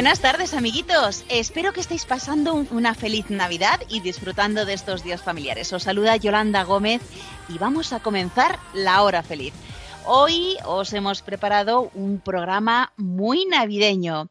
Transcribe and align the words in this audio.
Buenas 0.00 0.20
tardes, 0.20 0.54
amiguitos. 0.54 1.26
Espero 1.28 1.74
que 1.74 1.80
estéis 1.80 2.06
pasando 2.06 2.54
un- 2.54 2.66
una 2.70 2.94
feliz 2.94 3.28
Navidad 3.28 3.82
y 3.90 4.00
disfrutando 4.00 4.64
de 4.64 4.72
estos 4.72 5.04
días 5.04 5.20
familiares. 5.22 5.70
Os 5.74 5.82
saluda 5.82 6.16
Yolanda 6.16 6.62
Gómez 6.62 7.02
y 7.50 7.58
vamos 7.58 7.92
a 7.92 8.00
comenzar 8.00 8.58
la 8.72 9.02
hora 9.02 9.22
feliz. 9.22 9.52
Hoy 10.06 10.56
os 10.64 10.94
hemos 10.94 11.20
preparado 11.20 11.90
un 11.92 12.18
programa 12.18 12.94
muy 12.96 13.44
navideño. 13.44 14.30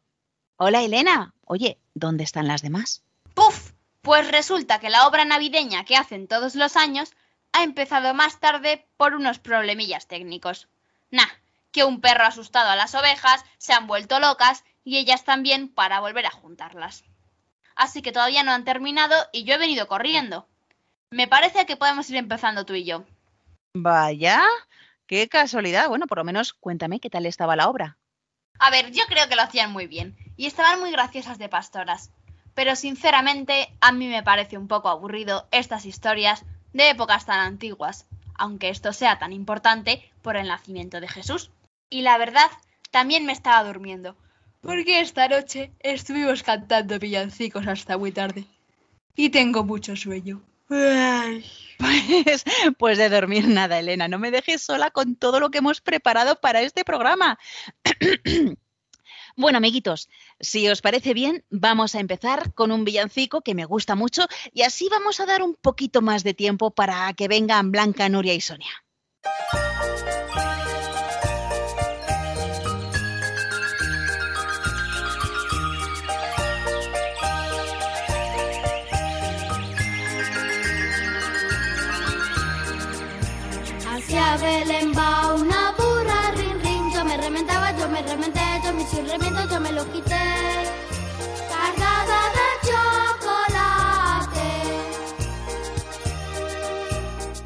Hola, 0.56 0.82
Elena. 0.82 1.34
Oye, 1.44 1.78
¿dónde 1.94 2.24
están 2.24 2.48
las 2.48 2.62
demás? 2.62 3.04
¡Puf! 3.34 3.70
Pues 4.02 4.28
resulta 4.28 4.80
que 4.80 4.90
la 4.90 5.06
obra 5.06 5.24
navideña 5.24 5.84
que 5.84 5.94
hacen 5.94 6.26
todos 6.26 6.56
los 6.56 6.76
años 6.76 7.12
ha 7.52 7.62
empezado 7.62 8.12
más 8.12 8.40
tarde 8.40 8.88
por 8.96 9.14
unos 9.14 9.38
problemillas 9.38 10.08
técnicos. 10.08 10.66
Nah, 11.12 11.28
que 11.70 11.84
un 11.84 12.00
perro 12.00 12.24
asustado 12.24 12.70
a 12.70 12.76
las 12.76 12.96
ovejas 12.96 13.44
se 13.58 13.72
han 13.72 13.86
vuelto 13.86 14.18
locas 14.18 14.64
y 14.84 14.98
ellas 14.98 15.24
también 15.24 15.68
para 15.68 16.00
volver 16.00 16.26
a 16.26 16.30
juntarlas. 16.30 17.04
Así 17.74 18.02
que 18.02 18.12
todavía 18.12 18.42
no 18.42 18.52
han 18.52 18.64
terminado 18.64 19.14
y 19.32 19.44
yo 19.44 19.54
he 19.54 19.58
venido 19.58 19.88
corriendo. 19.88 20.46
Me 21.10 21.26
parece 21.26 21.66
que 21.66 21.76
podemos 21.76 22.08
ir 22.10 22.16
empezando 22.16 22.64
tú 22.64 22.74
y 22.74 22.84
yo. 22.84 23.04
Vaya, 23.74 24.42
qué 25.06 25.28
casualidad. 25.28 25.88
Bueno, 25.88 26.06
por 26.06 26.18
lo 26.18 26.24
menos 26.24 26.52
cuéntame 26.52 27.00
qué 27.00 27.10
tal 27.10 27.26
estaba 27.26 27.56
la 27.56 27.68
obra. 27.68 27.96
A 28.58 28.70
ver, 28.70 28.92
yo 28.92 29.04
creo 29.08 29.28
que 29.28 29.36
lo 29.36 29.42
hacían 29.42 29.72
muy 29.72 29.86
bien 29.86 30.16
y 30.36 30.46
estaban 30.46 30.80
muy 30.80 30.90
graciosas 30.90 31.38
de 31.38 31.48
pastoras. 31.48 32.10
Pero 32.54 32.76
sinceramente, 32.76 33.72
a 33.80 33.92
mí 33.92 34.08
me 34.08 34.22
parece 34.22 34.58
un 34.58 34.68
poco 34.68 34.88
aburrido 34.88 35.48
estas 35.50 35.86
historias 35.86 36.44
de 36.72 36.90
épocas 36.90 37.26
tan 37.26 37.40
antiguas, 37.40 38.06
aunque 38.34 38.68
esto 38.68 38.92
sea 38.92 39.18
tan 39.18 39.32
importante 39.32 40.10
por 40.22 40.36
el 40.36 40.48
nacimiento 40.48 41.00
de 41.00 41.08
Jesús. 41.08 41.50
Y 41.88 42.02
la 42.02 42.18
verdad, 42.18 42.50
también 42.90 43.24
me 43.24 43.32
estaba 43.32 43.64
durmiendo, 43.64 44.16
porque 44.60 45.00
esta 45.00 45.28
noche 45.28 45.72
estuvimos 45.80 46.42
cantando 46.42 46.98
villancicos 46.98 47.66
hasta 47.66 47.98
muy 47.98 48.12
tarde. 48.12 48.44
Y 49.16 49.30
tengo 49.30 49.64
mucho 49.64 49.96
sueño. 49.96 50.42
Pues, 50.68 52.44
pues 52.78 52.98
de 52.98 53.08
dormir 53.08 53.48
nada, 53.48 53.78
Elena. 53.78 54.06
No 54.06 54.18
me 54.18 54.30
dejes 54.30 54.62
sola 54.62 54.90
con 54.90 55.16
todo 55.16 55.40
lo 55.40 55.50
que 55.50 55.58
hemos 55.58 55.80
preparado 55.80 56.40
para 56.40 56.62
este 56.62 56.84
programa. 56.84 57.38
Bueno, 59.36 59.58
amiguitos, 59.58 60.10
si 60.40 60.68
os 60.68 60.82
parece 60.82 61.14
bien, 61.14 61.44
vamos 61.48 61.94
a 61.94 62.00
empezar 62.00 62.52
con 62.52 62.72
un 62.72 62.84
villancico 62.84 63.40
que 63.40 63.54
me 63.54 63.64
gusta 63.64 63.94
mucho 63.94 64.26
y 64.52 64.62
así 64.62 64.88
vamos 64.90 65.20
a 65.20 65.24
dar 65.24 65.42
un 65.42 65.54
poquito 65.54 66.02
más 66.02 66.24
de 66.24 66.34
tiempo 66.34 66.72
para 66.72 67.10
que 67.14 67.28
vengan 67.28 67.70
Blanca, 67.70 68.08
Nuria 68.08 68.34
y 68.34 68.40
Sonia. 68.40 68.84
Belén 84.40 84.92
una 85.34 85.74
burra, 85.76 86.30
rin 86.34 86.58
rin, 86.62 86.90
yo 86.94 87.04
me 87.04 87.16
rementaba, 87.18 87.76
yo 87.76 87.86
me 87.90 88.00
rementé, 88.00 88.40
yo 88.64 88.72
me 88.72 88.82
hice 88.82 89.00
un 89.00 89.06
yo 89.50 89.60
me 89.60 89.72
lo 89.72 89.84
quité. 89.92 90.16
Cargada 91.50 92.20
de 92.36 92.48
chocolate. 92.68 94.48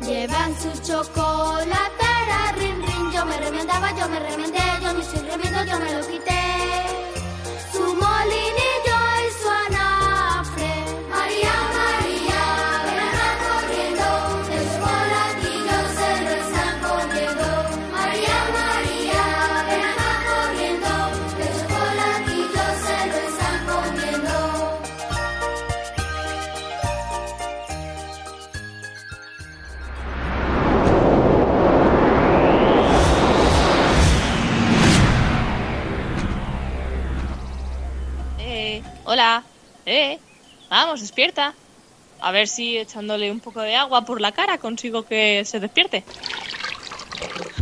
Llevan 0.06 0.54
su 0.60 0.70
chocolatera, 0.86 2.52
rin 2.58 2.80
rin, 2.86 3.10
yo 3.12 3.26
me 3.26 3.36
remendaba, 3.38 3.90
yo 3.98 4.08
me 4.08 4.20
remendé, 4.20 4.62
yo 4.80 4.94
me 4.94 5.00
hice 5.00 5.20
remiendo, 5.22 5.64
yo 5.64 5.80
me 5.80 5.94
lo 5.94 6.06
quité. 6.06 6.43
Eh, 39.86 40.18
vamos, 40.70 41.00
despierta. 41.00 41.54
A 42.20 42.30
ver 42.30 42.48
si 42.48 42.78
echándole 42.78 43.30
un 43.30 43.40
poco 43.40 43.60
de 43.60 43.76
agua 43.76 44.02
por 44.02 44.20
la 44.20 44.32
cara 44.32 44.58
consigo 44.58 45.04
que 45.04 45.44
se 45.44 45.60
despierte. 45.60 46.04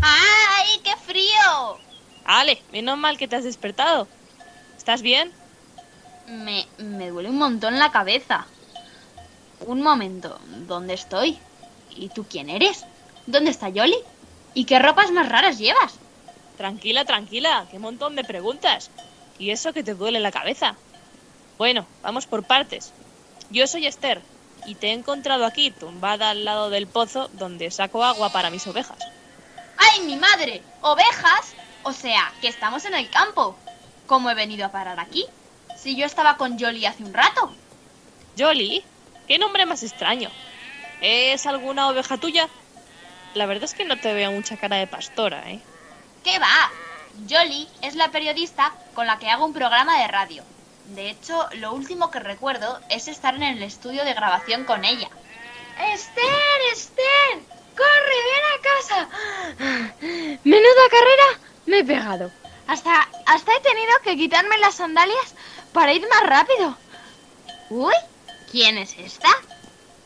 ¡Ay, 0.00 0.80
qué 0.84 0.96
frío! 0.96 1.78
Ale, 2.24 2.62
menos 2.70 2.96
mal 2.98 3.18
que 3.18 3.26
te 3.26 3.36
has 3.36 3.44
despertado. 3.44 4.06
¿Estás 4.76 5.02
bien? 5.02 5.32
Me, 6.28 6.66
me 6.78 7.10
duele 7.10 7.30
un 7.30 7.38
montón 7.38 7.78
la 7.78 7.90
cabeza. 7.90 8.46
Un 9.60 9.82
momento, 9.82 10.38
¿dónde 10.66 10.94
estoy? 10.94 11.38
¿Y 11.90 12.08
tú 12.08 12.24
quién 12.28 12.48
eres? 12.48 12.84
¿Dónde 13.26 13.50
está 13.50 13.68
Yoli? 13.68 13.96
¿Y 14.54 14.64
qué 14.64 14.78
ropas 14.78 15.10
más 15.10 15.28
raras 15.28 15.58
llevas? 15.58 15.98
Tranquila, 16.56 17.04
tranquila, 17.04 17.66
qué 17.70 17.78
montón 17.78 18.16
de 18.16 18.24
preguntas. 18.24 18.90
¿Y 19.38 19.50
eso 19.50 19.72
que 19.72 19.82
te 19.82 19.94
duele 19.94 20.20
la 20.20 20.30
cabeza? 20.30 20.76
Bueno, 21.58 21.86
vamos 22.02 22.26
por 22.26 22.44
partes. 22.44 22.92
Yo 23.50 23.66
soy 23.66 23.86
Esther 23.86 24.20
y 24.66 24.74
te 24.74 24.88
he 24.88 24.92
encontrado 24.92 25.44
aquí 25.44 25.70
tumbada 25.70 26.30
al 26.30 26.44
lado 26.44 26.70
del 26.70 26.86
pozo 26.86 27.28
donde 27.34 27.70
saco 27.70 28.04
agua 28.04 28.30
para 28.30 28.50
mis 28.50 28.66
ovejas. 28.66 28.98
¡Ay, 29.76 30.00
mi 30.02 30.16
madre! 30.16 30.62
¿Ovejas? 30.80 31.54
O 31.82 31.92
sea, 31.92 32.32
que 32.40 32.48
estamos 32.48 32.84
en 32.84 32.94
el 32.94 33.10
campo. 33.10 33.56
¿Cómo 34.06 34.30
he 34.30 34.34
venido 34.34 34.66
a 34.66 34.72
parar 34.72 35.00
aquí? 35.00 35.26
Si 35.76 35.96
yo 35.96 36.06
estaba 36.06 36.36
con 36.36 36.58
Yoli 36.58 36.86
hace 36.86 37.02
un 37.02 37.12
rato. 37.12 37.52
Jolly, 38.38 38.84
qué 39.26 39.38
nombre 39.38 39.66
más 39.66 39.82
extraño. 39.82 40.30
¿Es 41.00 41.46
alguna 41.46 41.88
oveja 41.88 42.16
tuya? 42.18 42.48
La 43.34 43.46
verdad 43.46 43.64
es 43.64 43.74
que 43.74 43.84
no 43.84 43.98
te 43.98 44.12
veo 44.12 44.30
mucha 44.30 44.56
cara 44.56 44.76
de 44.76 44.86
pastora, 44.86 45.50
¿eh? 45.50 45.60
¿Qué 46.22 46.38
va? 46.38 46.70
Yoli 47.26 47.68
es 47.82 47.96
la 47.96 48.10
periodista 48.10 48.72
con 48.94 49.06
la 49.06 49.18
que 49.18 49.28
hago 49.28 49.44
un 49.44 49.52
programa 49.52 49.98
de 49.98 50.08
radio. 50.08 50.44
De 50.86 51.10
hecho, 51.10 51.48
lo 51.54 51.72
último 51.72 52.10
que 52.10 52.20
recuerdo 52.20 52.80
es 52.90 53.08
estar 53.08 53.34
en 53.34 53.42
el 53.42 53.62
estudio 53.62 54.04
de 54.04 54.14
grabación 54.14 54.64
con 54.64 54.84
ella. 54.84 55.08
¡Esther, 55.92 56.60
Esther! 56.72 57.40
¡Corre, 57.76 58.18
ven 58.28 58.44
a 58.50 58.62
casa! 58.62 59.08
Menuda 60.44 60.88
carrera 60.90 61.52
me 61.66 61.78
he 61.78 61.84
pegado. 61.84 62.30
Hasta, 62.66 63.08
hasta 63.26 63.56
he 63.56 63.60
tenido 63.60 63.92
que 64.04 64.16
quitarme 64.16 64.58
las 64.58 64.74
sandalias 64.74 65.34
para 65.72 65.92
ir 65.92 66.06
más 66.08 66.26
rápido. 66.26 66.76
Uy, 67.70 67.94
¿quién 68.50 68.78
es 68.78 68.96
esta? 68.98 69.28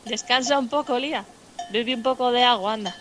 Descansa 0.04 0.58
un 0.58 0.68
poco, 0.68 0.98
Lía. 0.98 1.24
Bebe 1.70 1.94
un 1.94 2.02
poco 2.02 2.30
de 2.30 2.44
agua, 2.44 2.74
anda. 2.74 2.94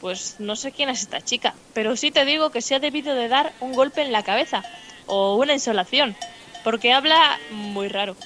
Pues 0.00 0.36
no 0.38 0.56
sé 0.56 0.72
quién 0.72 0.88
es 0.88 1.02
esta 1.02 1.20
chica, 1.20 1.54
pero 1.72 1.96
sí 1.96 2.10
te 2.10 2.24
digo 2.24 2.50
que 2.50 2.60
se 2.60 2.74
ha 2.74 2.80
debido 2.80 3.14
de 3.14 3.28
dar 3.28 3.52
un 3.60 3.72
golpe 3.72 4.02
en 4.02 4.12
la 4.12 4.22
cabeza 4.22 4.62
o 5.06 5.36
una 5.36 5.52
insolación, 5.52 6.16
porque 6.64 6.92
habla 6.92 7.38
muy 7.50 7.88
raro. 7.88 8.16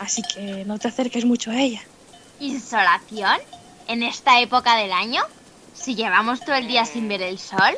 Así 0.00 0.22
que 0.22 0.64
no 0.64 0.78
te 0.78 0.88
acerques 0.88 1.24
mucho 1.24 1.50
a 1.50 1.60
ella. 1.60 1.82
¿Insolación? 2.40 3.38
¿En 3.86 4.02
esta 4.02 4.40
época 4.40 4.76
del 4.76 4.92
año? 4.92 5.22
¿Si 5.74 5.94
llevamos 5.94 6.40
todo 6.40 6.54
el 6.54 6.66
día 6.66 6.84
sin 6.84 7.08
ver 7.08 7.22
el 7.22 7.38
sol? 7.38 7.76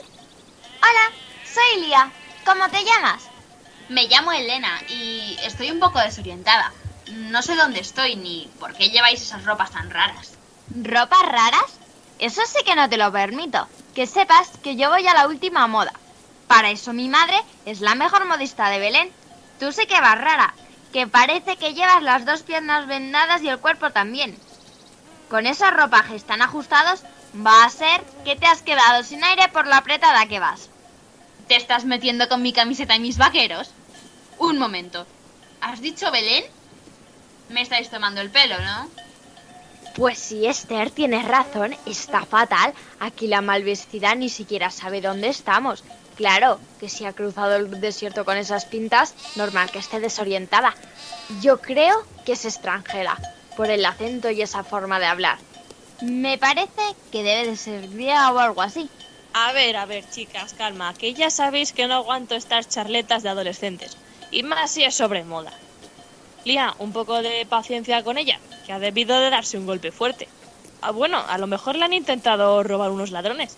Hola, 0.79 1.13
soy 1.45 1.83
Lía. 1.83 2.11
¿Cómo 2.45 2.69
te 2.69 2.85
llamas? 2.85 3.25
Me 3.89 4.07
llamo 4.09 4.33
Elena 4.33 4.81
y 4.89 5.37
estoy 5.43 5.71
un 5.71 5.81
poco 5.81 5.99
desorientada. 5.99 6.73
No 7.11 7.43
sé 7.43 7.55
dónde 7.57 7.81
estoy 7.81 8.17
ni 8.17 8.51
por 8.59 8.75
qué 8.75 8.91
lleváis 8.91 9.23
esas 9.23 9.45
ropas 9.45 9.71
tan 9.71 9.91
raras. 9.91 10.33
¿Ropas 10.75 11.23
raras? 11.23 11.79
Eso 12.19 12.43
sí 12.47 12.65
que 12.65 12.75
no 12.75 12.89
te 12.89 12.97
lo 12.97 13.13
permito. 13.13 13.67
Que 13.95 14.07
sepas 14.07 14.49
que 14.63 14.77
yo 14.77 14.91
voy 14.91 15.07
a 15.07 15.15
la 15.15 15.29
última 15.29 15.67
moda. 15.67 15.93
Para 16.49 16.71
eso 16.71 16.93
mi 16.93 17.09
madre 17.09 17.41
es 17.65 17.81
la 17.81 17.95
mejor 17.95 18.27
modista 18.27 18.69
de 18.71 18.79
Belén. 18.79 19.11
Tú 19.59 19.73
sí 19.73 19.87
que 19.87 20.01
vas 20.01 20.19
rara, 20.19 20.55
que 20.93 21.07
parece 21.07 21.57
que 21.57 21.75
llevas 21.75 22.03
las 22.03 22.25
dos 22.25 22.43
piernas 22.43 22.87
vendadas 22.87 23.43
y 23.43 23.49
el 23.49 23.59
cuerpo 23.59 23.91
también. 23.91 24.37
Con 25.29 25.47
esos 25.47 25.71
ropajes 25.73 26.25
tan 26.25 26.43
ajustados, 26.43 27.03
va 27.35 27.65
a 27.65 27.71
ser 27.71 28.03
que 28.25 28.37
te 28.37 28.47
has 28.47 28.63
quedado 28.63 29.03
sin 29.03 29.25
aire 29.25 29.49
por 29.49 29.67
la 29.67 29.79
apretada 29.79 30.27
que 30.27 30.41
vas. 30.41 30.69
¿Te 31.49 31.57
estás 31.57 31.85
metiendo 31.85 32.29
con 32.29 32.43
mi 32.43 32.53
camiseta 32.53 32.97
y 32.97 33.01
mis 33.01 33.19
vaqueros? 33.19 33.71
Un 34.39 34.59
momento. 34.59 35.07
¿Has 35.61 35.81
dicho 35.81 36.11
Belén? 36.11 36.45
Me 37.49 37.63
estáis 37.63 37.91
tomando 37.91 38.21
el 38.21 38.31
pelo, 38.31 38.59
¿no? 38.61 38.91
Pues 39.95 40.19
sí, 40.19 40.47
Esther, 40.47 40.91
tienes 40.91 41.25
razón, 41.25 41.75
está 41.87 42.27
fatal. 42.27 42.75
Aquí 43.01 43.29
la 43.29 43.41
malvestida 43.41 44.15
ni 44.15 44.29
siquiera 44.29 44.71
sabe 44.71 45.01
dónde 45.01 45.29
estamos. 45.29 45.85
Claro, 46.17 46.59
que 46.81 46.89
si 46.89 47.05
ha 47.05 47.13
cruzado 47.13 47.57
el 47.57 47.81
desierto 47.81 48.25
con 48.25 48.39
esas 48.39 48.65
pintas, 48.65 49.15
normal 49.37 49.71
que 49.71 49.79
esté 49.79 50.01
desorientada. 50.01 50.75
Yo 51.43 51.61
creo 51.61 52.05
que 52.25 52.33
es 52.33 52.45
extranjera, 52.47 53.19
por 53.57 53.71
el 53.71 53.85
acento 53.85 54.31
y 54.31 54.41
esa 54.41 54.65
forma 54.65 54.99
de 54.99 55.07
hablar. 55.07 55.39
Me 56.01 56.39
parece 56.39 56.83
que 57.13 57.23
debe 57.23 57.51
de 57.51 57.57
ser 57.57 57.89
griega 57.89 58.33
o 58.33 58.39
algo 58.39 58.63
así. 58.63 58.89
A 59.35 59.53
ver, 59.53 59.77
a 59.77 59.85
ver, 59.85 60.09
chicas, 60.09 60.55
calma, 60.55 60.95
que 60.95 61.13
ya 61.13 61.29
sabéis 61.29 61.75
que 61.75 61.87
no 61.87 61.95
aguanto 61.95 62.35
estas 62.35 62.69
charletas 62.69 63.23
de 63.23 63.29
adolescentes. 63.29 63.99
Y 64.31 64.43
más 64.43 64.71
si 64.71 64.85
es 64.85 64.95
sobre 64.95 65.25
moda. 65.25 65.53
Lía, 66.45 66.75
un 66.79 66.93
poco 66.93 67.21
de 67.21 67.45
paciencia 67.45 68.03
con 68.03 68.17
ella, 68.17 68.41
que 68.65 68.73
ha 68.73 68.79
debido 68.79 69.19
de 69.21 69.31
darse 69.31 69.59
un 69.59 69.67
golpe 69.67 69.93
fuerte. 69.93 70.29
Ah, 70.81 70.93
bueno, 70.93 71.23
a 71.29 71.37
lo 71.37 71.47
mejor 71.47 71.77
le 71.77 71.85
han 71.85 71.93
intentado 71.93 72.63
robar 72.63 72.91
unos 72.91 73.11
ladrones. 73.11 73.57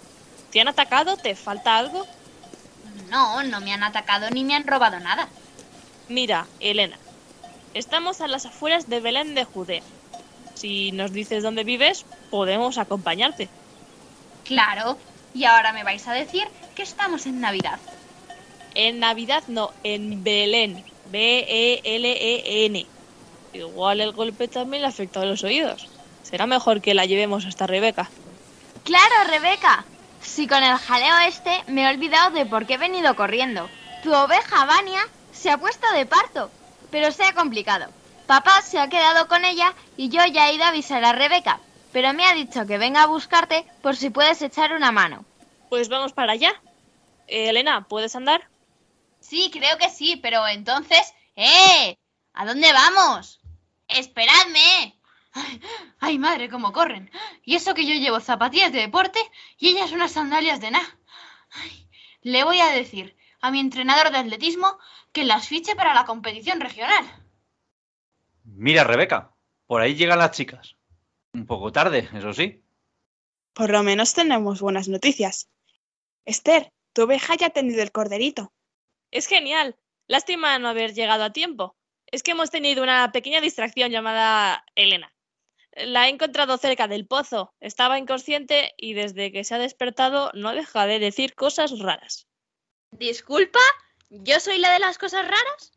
¿Te 0.51 0.61
han 0.61 0.69
atacado? 0.69 1.17
¿Te 1.17 1.37
falta 1.37 1.77
algo? 1.77 2.07
No, 3.11 3.43
no 3.43 3.61
me 3.61 3.73
han 3.73 3.83
atacado 3.83 4.31
ni 4.31 4.45
me 4.45 4.55
han 4.55 4.67
robado 4.67 5.01
nada. 5.01 5.29
Mira, 6.09 6.47
Elena, 6.61 6.97
estamos 7.75 8.21
a 8.21 8.29
las 8.29 8.47
afueras 8.47 8.89
de 8.89 9.01
Belén 9.01 9.35
de 9.35 9.45
Judea. 9.45 9.83
Si 10.55 10.93
nos 10.93 11.13
dices 11.13 11.43
dónde 11.43 11.65
vives, 11.65 12.05
podemos 12.31 12.79
acompañarte. 12.79 13.49
Claro, 14.45 14.99
y 15.35 15.45
ahora 15.45 15.73
me 15.73 15.85
vais 15.85 16.07
a 16.09 16.13
decir 16.13 16.45
que 16.75 16.83
estamos 16.83 17.27
en 17.27 17.41
Navidad. 17.41 17.79
En 18.75 18.99
Navidad 18.99 19.45
no, 19.49 19.73
en 19.85 20.23
Belén. 20.25 20.85
B-E-L-E-N. 21.11 22.87
Igual 23.53 24.01
el 24.01 24.13
golpe 24.13 24.49
también 24.49 24.83
le 24.83 24.89
afecta 24.89 25.21
a 25.21 25.25
los 25.25 25.43
oídos. 25.43 25.89
Será 26.23 26.47
mejor 26.47 26.81
que 26.81 26.95
la 26.95 27.07
llevemos 27.07 27.47
hasta 27.47 27.67
Rebeca. 27.67 28.11
Claro, 28.85 29.15
Rebeca. 29.29 29.85
Si 30.21 30.47
con 30.47 30.63
el 30.63 30.77
jaleo 30.77 31.19
este 31.27 31.63
me 31.67 31.85
he 31.85 31.89
olvidado 31.89 32.31
de 32.31 32.47
por 32.47 32.67
qué 32.67 32.75
he 32.75 32.79
venido 32.79 33.17
corriendo. 33.17 33.69
Tu 34.03 34.13
oveja, 34.15 34.65
Vania, 34.65 35.01
se 35.33 35.51
ha 35.51 35.59
puesto 35.59 35.91
de 35.93 36.07
parto, 36.07 36.51
pero 36.91 37.11
se 37.13 37.25
ha 37.25 37.35
complicado. 37.35 37.87
Papá 38.27 38.61
se 38.63 38.79
ha 38.79 38.89
quedado 38.89 39.29
con 39.29 39.45
ella 39.45 39.75
y 39.97 40.09
yo 40.11 40.25
ya 40.27 40.49
he 40.49 40.55
ido 40.55 40.65
a 40.65 40.69
avisar 40.69 41.05
a 41.05 41.13
Rebeca, 41.13 41.61
pero 41.93 42.13
me 42.13 42.25
ha 42.27 42.35
dicho 42.35 42.67
que 42.67 42.79
venga 42.79 43.03
a 43.03 43.07
buscarte 43.07 43.65
por 43.83 43.97
si 43.97 44.11
puedes 44.11 44.43
echar 44.43 44.73
una 44.73 44.93
mano. 44.93 45.25
Pues 45.69 45.89
vamos 45.89 46.13
para 46.13 46.33
allá. 46.33 46.53
Eh, 47.27 47.49
Elena, 47.49 47.87
¿puedes 47.89 48.15
andar? 48.17 48.49
Sí, 49.21 49.51
creo 49.53 49.79
que 49.79 49.91
sí, 49.91 50.17
pero 50.17 50.47
entonces... 50.47 51.15
¡Eh! 51.37 51.97
¿A 52.35 52.45
dónde 52.47 52.73
vamos? 52.73 53.41
¡Esperadme! 53.87 54.98
Ay, 56.01 56.19
madre, 56.19 56.49
cómo 56.49 56.73
corren. 56.73 57.11
Y 57.45 57.57
eso 57.57 57.75
que 57.75 57.87
yo 57.87 57.95
llevo 57.95 58.21
zapatillas 58.21 58.73
de 58.73 58.81
deporte 58.81 59.21
y 59.59 59.69
ellas 59.69 59.93
unas 59.93 60.13
sandalias 60.13 60.61
de 60.61 60.71
nada. 60.71 60.99
Le 62.23 62.45
voy 62.45 62.61
a 62.61 62.71
decir 62.71 63.17
a 63.41 63.51
mi 63.51 63.61
entrenador 63.61 64.11
de 64.11 64.19
atletismo 64.19 64.79
que 65.13 65.25
las 65.25 65.49
fiche 65.49 65.77
para 65.77 65.95
la 65.95 66.05
competición 66.05 66.61
regional. 66.61 67.05
Mira, 68.45 68.85
Rebeca, 68.85 69.35
por 69.67 69.81
ahí 69.81 69.95
llegan 69.95 70.19
las 70.19 70.33
chicas. 70.33 70.77
Un 71.33 71.47
poco 71.47 71.71
tarde, 71.73 72.09
eso 72.15 72.33
sí. 72.33 72.63
Por 73.53 73.71
lo 73.71 73.83
menos 73.83 74.15
tenemos 74.15 74.61
buenas 74.61 74.89
noticias. 74.89 75.49
Esther, 76.25 76.73
tu 76.93 77.03
oveja 77.03 77.35
ya 77.37 77.47
ha 77.47 77.51
tenido 77.51 77.83
el 77.83 77.93
corderito. 77.93 78.53
Es 79.11 79.27
genial. 79.27 79.77
Lástima 80.07 80.59
no 80.59 80.69
haber 80.69 80.95
llegado 80.95 81.25
a 81.25 81.33
tiempo. 81.33 81.77
Es 82.07 82.23
que 82.23 82.31
hemos 82.31 82.51
tenido 82.51 82.83
una 82.83 83.13
pequeña 83.13 83.41
distracción 83.41 83.91
llamada 83.91 84.65
Elena. 84.75 85.13
La 85.87 86.07
he 86.07 86.11
encontrado 86.11 86.59
cerca 86.59 86.89
del 86.89 87.07
pozo. 87.07 87.55
Estaba 87.61 87.99
inconsciente 87.99 88.75
y 88.77 88.95
desde 88.95 89.33
que 89.33 89.45
se 89.45 89.55
ha 89.55 89.59
despertado 89.59 90.31
no 90.35 90.53
deja 90.53 90.87
de 90.87 90.99
decir 90.99 91.35
cosas 91.35 91.79
raras. 91.79 92.27
¿Disculpa? 92.93 93.61
¿Yo 94.11 94.41
soy 94.41 94.59
la 94.59 94.73
de 94.73 94.79
las 94.79 94.99
cosas 94.99 95.25
raras? 95.25 95.73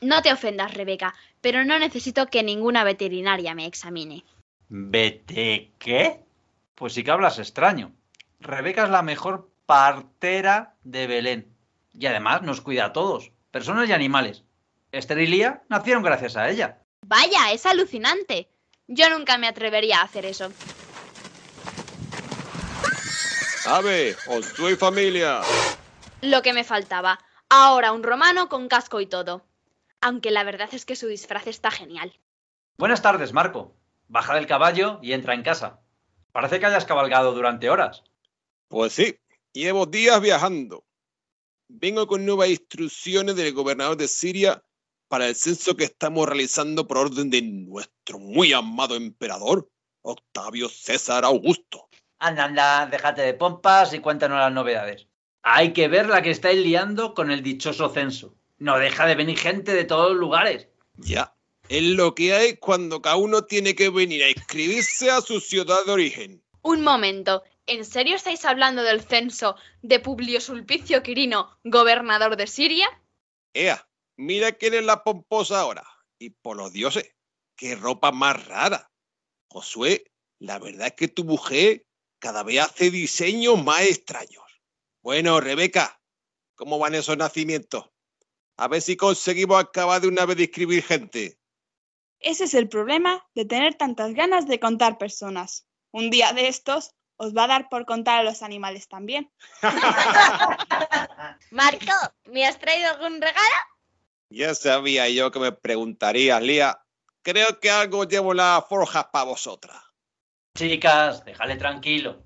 No 0.00 0.20
te 0.22 0.32
ofendas, 0.32 0.74
Rebeca, 0.74 1.14
pero 1.40 1.64
no 1.64 1.78
necesito 1.78 2.26
que 2.26 2.42
ninguna 2.42 2.84
veterinaria 2.84 3.54
me 3.54 3.66
examine. 3.66 4.24
¿Vete 4.68 5.72
qué? 5.78 6.20
Pues 6.74 6.94
sí 6.94 7.04
que 7.04 7.10
hablas 7.10 7.38
extraño. 7.38 7.92
Rebeca 8.40 8.84
es 8.84 8.90
la 8.90 9.02
mejor 9.02 9.50
partera 9.66 10.74
de 10.82 11.06
Belén. 11.06 11.54
Y 11.92 12.06
además 12.06 12.42
nos 12.42 12.60
cuida 12.60 12.86
a 12.86 12.92
todos, 12.92 13.32
personas 13.50 13.88
y 13.88 13.92
animales. 13.92 14.44
Esther 14.90 15.18
y 15.20 15.26
Lía 15.26 15.62
nacieron 15.68 16.02
gracias 16.02 16.36
a 16.36 16.50
ella. 16.50 16.82
Vaya, 17.06 17.52
es 17.52 17.64
alucinante. 17.66 18.48
Yo 18.88 19.08
nunca 19.10 19.38
me 19.38 19.48
atrevería 19.48 19.98
a 19.98 20.04
hacer 20.04 20.26
eso. 20.26 20.52
¡Ave! 23.64 24.16
¡Os 24.26 24.46
soy 24.46 24.76
familia! 24.76 25.40
Lo 26.20 26.42
que 26.42 26.52
me 26.52 26.64
faltaba. 26.64 27.20
Ahora 27.48 27.92
un 27.92 28.02
romano 28.02 28.48
con 28.48 28.68
casco 28.68 29.00
y 29.00 29.06
todo. 29.06 29.44
Aunque 30.00 30.30
la 30.30 30.42
verdad 30.42 30.68
es 30.72 30.84
que 30.84 30.96
su 30.96 31.06
disfraz 31.06 31.46
está 31.46 31.70
genial. 31.70 32.12
Buenas 32.76 33.02
tardes, 33.02 33.32
Marco. 33.32 33.76
Baja 34.08 34.34
del 34.34 34.46
caballo 34.46 34.98
y 35.00 35.12
entra 35.12 35.34
en 35.34 35.42
casa. 35.42 35.80
Parece 36.32 36.58
que 36.58 36.66
hayas 36.66 36.84
cabalgado 36.84 37.32
durante 37.32 37.70
horas. 37.70 38.02
Pues 38.68 38.94
sí, 38.94 39.18
llevo 39.52 39.86
días 39.86 40.20
viajando. 40.20 40.84
Vengo 41.68 42.06
con 42.06 42.26
nuevas 42.26 42.48
instrucciones 42.48 43.36
del 43.36 43.52
gobernador 43.52 43.96
de 43.96 44.08
Siria 44.08 44.62
para 45.12 45.28
el 45.28 45.34
censo 45.34 45.76
que 45.76 45.84
estamos 45.84 46.26
realizando 46.26 46.88
por 46.88 46.96
orden 46.96 47.28
de 47.28 47.42
nuestro 47.42 48.18
muy 48.18 48.54
amado 48.54 48.96
emperador, 48.96 49.68
Octavio 50.00 50.70
César 50.70 51.26
Augusto. 51.26 51.90
Anda, 52.18 52.44
anda, 52.44 52.86
déjate 52.86 53.20
de 53.20 53.34
pompas 53.34 53.92
y 53.92 53.98
cuéntanos 53.98 54.38
las 54.38 54.50
novedades. 54.50 55.08
Hay 55.42 55.74
que 55.74 55.88
ver 55.88 56.08
la 56.08 56.22
que 56.22 56.30
estáis 56.30 56.58
liando 56.64 57.12
con 57.12 57.30
el 57.30 57.42
dichoso 57.42 57.90
censo. 57.90 58.34
No 58.56 58.78
deja 58.78 59.04
de 59.04 59.14
venir 59.14 59.38
gente 59.38 59.74
de 59.74 59.84
todos 59.84 60.12
los 60.12 60.18
lugares. 60.18 60.68
Ya, 60.96 61.36
es 61.68 61.82
lo 61.82 62.14
que 62.14 62.32
hay 62.32 62.56
cuando 62.56 63.02
cada 63.02 63.16
uno 63.16 63.44
tiene 63.44 63.74
que 63.74 63.90
venir 63.90 64.22
a 64.22 64.30
inscribirse 64.30 65.10
a 65.10 65.20
su 65.20 65.40
ciudad 65.40 65.84
de 65.84 65.92
origen. 65.92 66.42
Un 66.62 66.80
momento, 66.80 67.42
¿en 67.66 67.84
serio 67.84 68.16
estáis 68.16 68.46
hablando 68.46 68.82
del 68.82 69.02
censo 69.02 69.56
de 69.82 70.00
Publio 70.00 70.40
Sulpicio 70.40 71.02
Quirino, 71.02 71.58
gobernador 71.64 72.38
de 72.38 72.46
Siria? 72.46 72.88
Ea, 73.52 73.86
mira 74.16 74.52
quién 74.52 74.74
es 74.74 74.84
la 74.84 75.02
pomposa 75.04 75.60
ahora. 75.60 75.86
Y 76.18 76.30
por 76.30 76.56
los 76.56 76.72
dioses, 76.72 77.14
qué 77.56 77.74
ropa 77.74 78.12
más 78.12 78.46
rara. 78.46 78.90
Josué, 79.48 80.04
la 80.38 80.58
verdad 80.58 80.88
es 80.88 80.94
que 80.94 81.08
tu 81.08 81.24
mujer 81.24 81.86
cada 82.18 82.42
vez 82.42 82.60
hace 82.60 82.90
diseños 82.90 83.62
más 83.62 83.82
extraños. 83.82 84.44
Bueno, 85.02 85.40
Rebeca, 85.40 86.00
¿cómo 86.54 86.78
van 86.78 86.94
esos 86.94 87.16
nacimientos? 87.16 87.90
A 88.56 88.68
ver 88.68 88.80
si 88.80 88.96
conseguimos 88.96 89.58
acabar 89.58 90.00
de 90.00 90.08
una 90.08 90.24
vez 90.26 90.36
de 90.36 90.44
escribir 90.44 90.84
gente. 90.84 91.38
Ese 92.20 92.44
es 92.44 92.54
el 92.54 92.68
problema 92.68 93.26
de 93.34 93.44
tener 93.44 93.74
tantas 93.74 94.14
ganas 94.14 94.46
de 94.46 94.60
contar 94.60 94.98
personas. 94.98 95.66
Un 95.90 96.10
día 96.10 96.32
de 96.32 96.46
estos 96.46 96.94
os 97.16 97.34
va 97.36 97.44
a 97.44 97.48
dar 97.48 97.68
por 97.68 97.84
contar 97.84 98.20
a 98.20 98.22
los 98.22 98.42
animales 98.42 98.88
también. 98.88 99.32
Marco, 101.50 101.92
¿me 102.26 102.46
has 102.46 102.58
traído 102.58 102.90
algún 102.90 103.20
regalo? 103.20 103.71
Ya 104.32 104.54
sabía 104.54 105.10
yo 105.10 105.30
que 105.30 105.38
me 105.38 105.52
preguntarías, 105.52 106.42
Lía. 106.42 106.80
Creo 107.20 107.60
que 107.60 107.70
algo 107.70 108.04
llevo 108.04 108.30
en 108.32 108.38
las 108.38 108.66
forjas 108.66 109.06
para 109.12 109.26
vosotras. 109.26 109.76
Chicas, 110.56 111.22
déjale 111.26 111.56
tranquilo. 111.56 112.24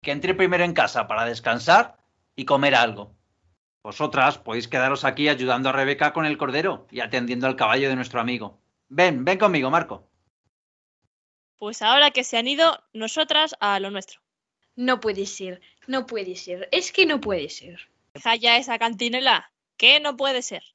Que 0.00 0.12
entre 0.12 0.34
primero 0.34 0.64
en 0.64 0.72
casa 0.72 1.06
para 1.06 1.26
descansar 1.26 1.98
y 2.34 2.46
comer 2.46 2.74
algo. 2.74 3.14
Vosotras 3.82 4.38
podéis 4.38 4.68
quedaros 4.68 5.04
aquí 5.04 5.28
ayudando 5.28 5.68
a 5.68 5.72
Rebeca 5.72 6.14
con 6.14 6.24
el 6.24 6.38
cordero 6.38 6.86
y 6.90 7.00
atendiendo 7.00 7.46
al 7.46 7.56
caballo 7.56 7.90
de 7.90 7.96
nuestro 7.96 8.20
amigo. 8.20 8.62
Ven, 8.88 9.26
ven 9.26 9.36
conmigo, 9.36 9.70
Marco. 9.70 10.08
Pues 11.58 11.82
ahora 11.82 12.10
que 12.10 12.24
se 12.24 12.38
han 12.38 12.48
ido, 12.48 12.82
nosotras 12.94 13.54
a 13.60 13.78
lo 13.80 13.90
nuestro. 13.90 14.22
No 14.76 14.98
puede 14.98 15.26
ser, 15.26 15.60
no 15.86 16.06
puede 16.06 16.36
ser, 16.36 16.70
es 16.72 16.90
que 16.90 17.04
no 17.04 17.20
puede 17.20 17.50
ser. 17.50 17.90
Deja 18.14 18.34
ya 18.36 18.56
esa 18.56 18.78
cantinela. 18.78 19.52
¿Qué 19.76 20.00
no 20.00 20.16
puede 20.16 20.40
ser? 20.40 20.73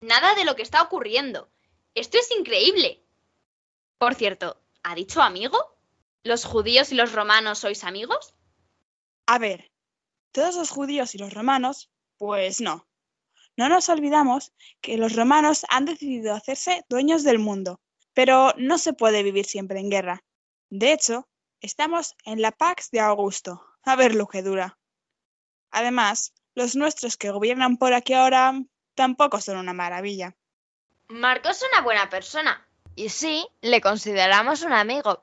Nada 0.00 0.34
de 0.34 0.44
lo 0.44 0.56
que 0.56 0.62
está 0.62 0.82
ocurriendo. 0.82 1.50
Esto 1.94 2.18
es 2.18 2.30
increíble. 2.30 3.02
Por 3.98 4.14
cierto, 4.14 4.60
¿ha 4.82 4.94
dicho 4.94 5.22
amigo? 5.22 5.58
¿Los 6.22 6.44
judíos 6.44 6.92
y 6.92 6.94
los 6.94 7.12
romanos 7.12 7.60
sois 7.60 7.84
amigos? 7.84 8.34
A 9.26 9.38
ver, 9.38 9.72
todos 10.32 10.56
los 10.56 10.70
judíos 10.70 11.14
y 11.14 11.18
los 11.18 11.32
romanos, 11.32 11.90
pues 12.18 12.60
no. 12.60 12.86
No 13.56 13.70
nos 13.70 13.88
olvidamos 13.88 14.52
que 14.82 14.98
los 14.98 15.16
romanos 15.16 15.64
han 15.70 15.86
decidido 15.86 16.34
hacerse 16.34 16.84
dueños 16.88 17.24
del 17.24 17.38
mundo, 17.38 17.80
pero 18.12 18.52
no 18.58 18.76
se 18.76 18.92
puede 18.92 19.22
vivir 19.22 19.46
siempre 19.46 19.80
en 19.80 19.88
guerra. 19.88 20.22
De 20.68 20.92
hecho, 20.92 21.26
estamos 21.60 22.14
en 22.24 22.42
la 22.42 22.52
Pax 22.52 22.90
de 22.90 23.00
Augusto. 23.00 23.62
A 23.82 23.96
ver 23.96 24.14
lo 24.14 24.26
que 24.26 24.42
dura. 24.42 24.78
Además, 25.70 26.34
los 26.54 26.76
nuestros 26.76 27.16
que 27.16 27.30
gobiernan 27.30 27.76
por 27.78 27.94
aquí 27.94 28.12
ahora 28.12 28.60
tampoco 28.96 29.40
son 29.40 29.58
una 29.58 29.72
maravilla. 29.72 30.34
Marco 31.08 31.50
es 31.50 31.64
una 31.70 31.82
buena 31.82 32.10
persona. 32.10 32.66
Y 32.96 33.10
sí, 33.10 33.46
le 33.60 33.80
consideramos 33.80 34.62
un 34.62 34.72
amigo. 34.72 35.22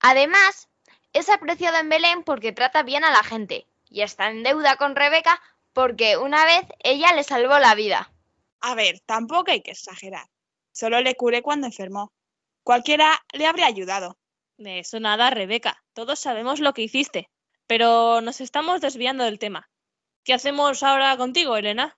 Además, 0.00 0.68
es 1.12 1.30
apreciado 1.30 1.78
en 1.78 1.88
Belén 1.88 2.22
porque 2.24 2.52
trata 2.52 2.82
bien 2.82 3.04
a 3.04 3.10
la 3.10 3.22
gente. 3.22 3.66
Y 3.88 4.02
está 4.02 4.28
en 4.28 4.42
deuda 4.42 4.76
con 4.76 4.96
Rebeca 4.96 5.40
porque 5.72 6.16
una 6.16 6.44
vez 6.44 6.64
ella 6.80 7.14
le 7.14 7.24
salvó 7.24 7.58
la 7.58 7.74
vida. 7.74 8.12
A 8.60 8.74
ver, 8.74 9.00
tampoco 9.06 9.50
hay 9.50 9.62
que 9.62 9.70
exagerar. 9.70 10.26
Solo 10.72 11.00
le 11.00 11.14
curé 11.14 11.40
cuando 11.40 11.66
enfermó. 11.66 12.12
Cualquiera 12.62 13.24
le 13.32 13.46
habría 13.46 13.66
ayudado. 13.66 14.18
De 14.58 14.80
eso 14.80 15.00
nada, 15.00 15.30
Rebeca. 15.30 15.82
Todos 15.94 16.18
sabemos 16.18 16.60
lo 16.60 16.74
que 16.74 16.82
hiciste. 16.82 17.30
Pero 17.66 18.20
nos 18.20 18.40
estamos 18.40 18.80
desviando 18.80 19.24
del 19.24 19.38
tema. 19.38 19.70
¿Qué 20.24 20.34
hacemos 20.34 20.82
ahora 20.82 21.16
contigo, 21.16 21.56
Elena? 21.56 21.96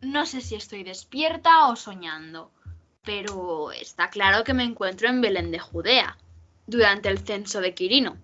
No 0.00 0.26
sé 0.26 0.40
si 0.40 0.54
estoy 0.54 0.82
despierta 0.82 1.68
o 1.68 1.76
soñando, 1.76 2.50
pero 3.02 3.72
está 3.72 4.10
claro 4.10 4.44
que 4.44 4.52
me 4.52 4.64
encuentro 4.64 5.08
en 5.08 5.20
Belén 5.20 5.50
de 5.50 5.58
Judea, 5.58 6.18
durante 6.66 7.08
el 7.08 7.18
censo 7.18 7.60
de 7.60 7.74
Quirino. 7.74 8.18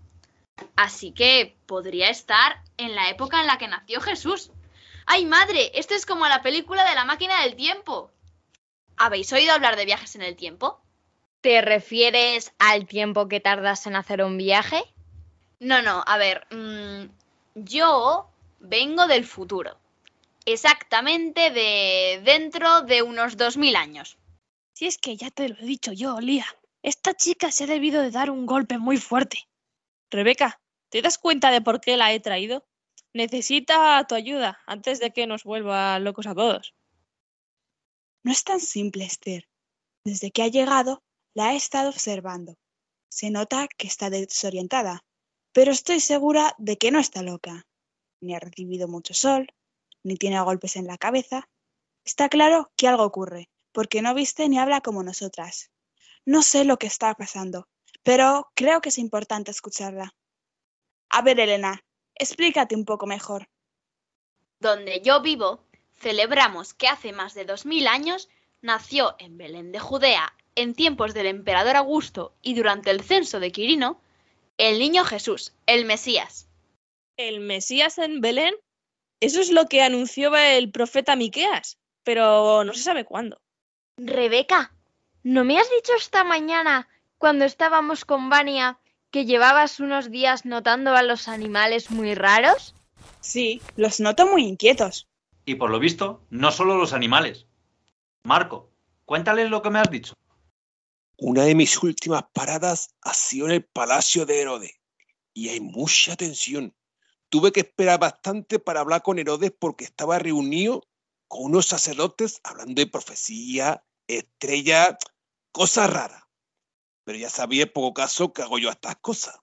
Así 0.77 1.13
que 1.13 1.57
podría 1.67 2.11
estar 2.11 2.63
en 2.77 2.95
la 2.95 3.09
época 3.09 3.41
en 3.41 3.47
la 3.47 3.59
que 3.59 3.69
nació 3.69 4.01
Jesús. 4.01 4.51
¡Ay, 5.07 5.25
madre! 5.25 5.73
Esto 5.75 5.95
es 5.95 6.05
como 6.05 6.27
la 6.27 6.43
película 6.43 6.89
de 6.89 6.95
la 6.95 7.05
máquina 7.05 7.43
del 7.43 7.57
tiempo. 7.57 8.11
¿Habéis 8.97 9.33
oído 9.33 9.53
hablar 9.53 9.77
de 9.77 9.87
viajes 9.87 10.15
en 10.15 10.23
el 10.23 10.37
tiempo? 10.37 10.81
¿Te 11.41 11.61
refieres 11.63 12.53
al 12.59 12.87
tiempo 12.87 13.29
que 13.29 13.41
tardas 13.41 13.87
en 13.87 13.97
hacer 13.97 14.23
un 14.23 14.37
viaje? 14.37 14.83
No, 15.59 15.83
no, 15.83 16.05
a 16.07 16.19
ver, 16.19 16.47
mmm, 16.51 17.07
yo 17.55 18.29
vengo 18.61 19.07
del 19.07 19.25
futuro. 19.25 19.82
Exactamente 20.45 21.51
de 21.51 22.21
dentro 22.25 22.83
de 22.83 23.03
unos 23.03 23.37
2000 23.37 23.77
años. 23.77 24.19
Si 24.75 24.87
es 24.87 24.99
que 24.99 25.17
ya 25.17 25.31
te 25.31 25.49
lo 25.49 25.57
he 25.59 25.65
dicho 25.65 25.93
yo, 25.93 26.21
Lía. 26.21 26.47
Esta 26.83 27.15
chica 27.15 27.53
se 27.53 27.65
ha 27.65 27.67
debido 27.69 28.03
de 28.03 28.11
dar 28.11 28.31
un 28.31 28.45
golpe 28.47 28.79
muy 28.79 28.97
fuerte. 28.97 29.49
Rebeca, 30.11 30.61
¿te 30.91 31.01
das 31.01 31.19
cuenta 31.19 31.53
de 31.53 31.61
por 31.61 31.81
qué 31.81 31.97
la 31.97 32.13
he 32.13 32.19
traído? 32.19 32.67
Necesita 33.15 34.05
tu 34.09 34.17
ayuda 34.17 34.61
antes 34.67 34.99
de 34.99 35.13
que 35.13 35.27
nos 35.27 35.45
vuelva 35.45 35.99
locos 36.01 36.27
a 36.27 36.35
todos. 36.35 36.75
No 38.25 38.33
es 38.33 38.43
tan 38.43 38.59
simple, 38.59 39.05
Esther. 39.05 39.49
Desde 40.05 40.33
que 40.33 40.43
ha 40.43 40.49
llegado, 40.49 41.03
la 41.35 41.53
he 41.53 41.57
estado 41.57 41.91
observando. 41.91 42.57
Se 43.09 43.31
nota 43.31 43.69
que 43.69 43.87
está 43.87 44.11
desorientada, 44.11 45.05
pero 45.53 45.71
estoy 45.71 46.01
segura 46.01 46.55
de 46.59 46.79
que 46.79 46.91
no 46.91 46.99
está 46.99 47.23
loca. 47.23 47.67
Ni 48.21 48.35
ha 48.35 48.41
recibido 48.41 48.89
mucho 48.89 49.15
sol, 49.15 49.53
ni 50.03 50.17
tiene 50.17 50.41
golpes 50.41 50.77
en 50.77 50.87
la 50.87 50.99
cabeza. 50.99 51.49
Está 52.05 52.29
claro 52.29 52.73
que 52.77 52.89
algo 52.89 53.05
ocurre, 53.05 53.49
porque 53.73 54.03
no 54.03 54.15
viste 54.15 54.49
ni 54.49 54.59
habla 54.59 54.81
como 54.81 55.03
nosotras. 55.03 55.71
No 56.25 56.43
sé 56.43 56.65
lo 56.65 56.79
que 56.79 56.87
está 56.87 57.15
pasando, 57.15 57.69
pero 58.03 58.51
creo 58.55 58.81
que 58.81 58.91
es 58.91 58.99
importante 58.99 59.51
escucharla. 59.51 60.15
A 61.11 61.23
ver, 61.23 61.41
Elena, 61.41 61.85
explícate 62.15 62.75
un 62.75 62.85
poco 62.85 63.07
mejor. 63.07 63.49
Donde 64.61 65.01
yo 65.01 65.23
vivo, 65.23 65.65
celebramos 65.99 66.75
que 66.75 66.89
hace 66.89 67.13
más 67.13 67.35
de 67.35 67.45
dos 67.45 67.67
mil 67.67 67.87
años 67.87 68.29
nació 68.61 69.17
en 69.19 69.37
Belén 69.37 69.73
de 69.73 69.81
Judea, 69.81 70.33
en 70.55 70.75
tiempos 70.75 71.15
del 71.15 71.27
emperador 71.27 71.77
Augusto 71.77 72.35
y 72.43 72.55
durante 72.55 72.91
el 72.91 73.03
censo 73.03 73.41
de 73.41 73.53
Quirino, 73.53 74.01
el 74.59 74.79
niño 74.79 75.05
Jesús, 75.05 75.53
el 75.67 75.85
Mesías. 75.85 76.49
¿El 77.17 77.41
Mesías 77.41 77.99
en 77.99 78.21
Belén? 78.21 78.55
Eso 79.23 79.41
es 79.41 79.53
lo 79.53 79.67
que 79.67 79.83
anunció 79.83 80.37
el 80.37 80.73
profeta 80.73 81.15
Miqueas, 81.15 81.79
pero 82.03 82.65
no 82.65 82.75
se 82.75 82.83
sabe 82.83 83.05
cuándo. 83.05 83.41
Rebeca, 83.97 84.75
¿no 85.23 85.45
me 85.45 85.61
has 85.61 85.71
dicho 85.71 85.93
esta 85.97 86.25
mañana, 86.25 86.89
cuando 87.19 87.45
estábamos 87.45 88.05
con 88.05 88.31
Vania, 88.31 88.81
que 89.13 89.25
llevabas 89.25 89.79
unos 89.79 90.11
días 90.11 90.45
notando 90.45 90.97
a 90.97 91.05
los 91.05 91.29
animales 91.29 91.93
muy 91.93 92.17
raros? 92.17 92.75
Sí, 93.21 93.63
los 93.77 94.01
noto 94.01 94.27
muy 94.27 94.43
inquietos. 94.43 95.07
Y 95.45 95.55
por 95.55 95.71
lo 95.71 95.79
visto, 95.79 96.25
no 96.31 96.51
solo 96.51 96.77
los 96.77 96.93
animales. 96.93 97.47
Marco, 98.25 98.73
cuéntales 99.05 99.51
lo 99.51 99.63
que 99.63 99.71
me 99.71 99.79
has 99.79 99.91
dicho. 99.91 100.15
Una 101.17 101.45
de 101.45 101.55
mis 101.55 101.81
últimas 101.81 102.25
paradas 102.33 102.97
ha 103.03 103.15
sido 103.15 103.47
en 103.47 103.53
el 103.53 103.65
Palacio 103.65 104.27
de 104.27 104.41
Herodes 104.41 104.81
y 105.33 105.51
hay 105.51 105.61
mucha 105.61 106.17
tensión. 106.17 106.75
Tuve 107.33 107.51
que 107.51 107.61
esperar 107.61 107.99
bastante 107.99 108.59
para 108.59 108.81
hablar 108.81 109.01
con 109.01 109.19
Herodes 109.19 109.55
porque 109.59 109.85
estaba 109.85 110.19
reunido 110.19 110.87
con 111.29 111.45
unos 111.45 111.65
sacerdotes 111.65 112.43
hablando 112.45 112.75
de 112.75 112.87
profecía, 112.87 113.83
estrella, 114.07 114.99
cosas 115.51 115.89
raras. 115.89 116.25
Pero 117.05 117.17
ya 117.17 117.31
sabía 117.31 117.63
en 117.63 117.73
poco 117.73 117.95
caso 117.95 118.35
que 118.35 118.43
hago 118.43 118.59
yo 118.59 118.69
estas 118.69 118.97
cosas. 118.97 119.35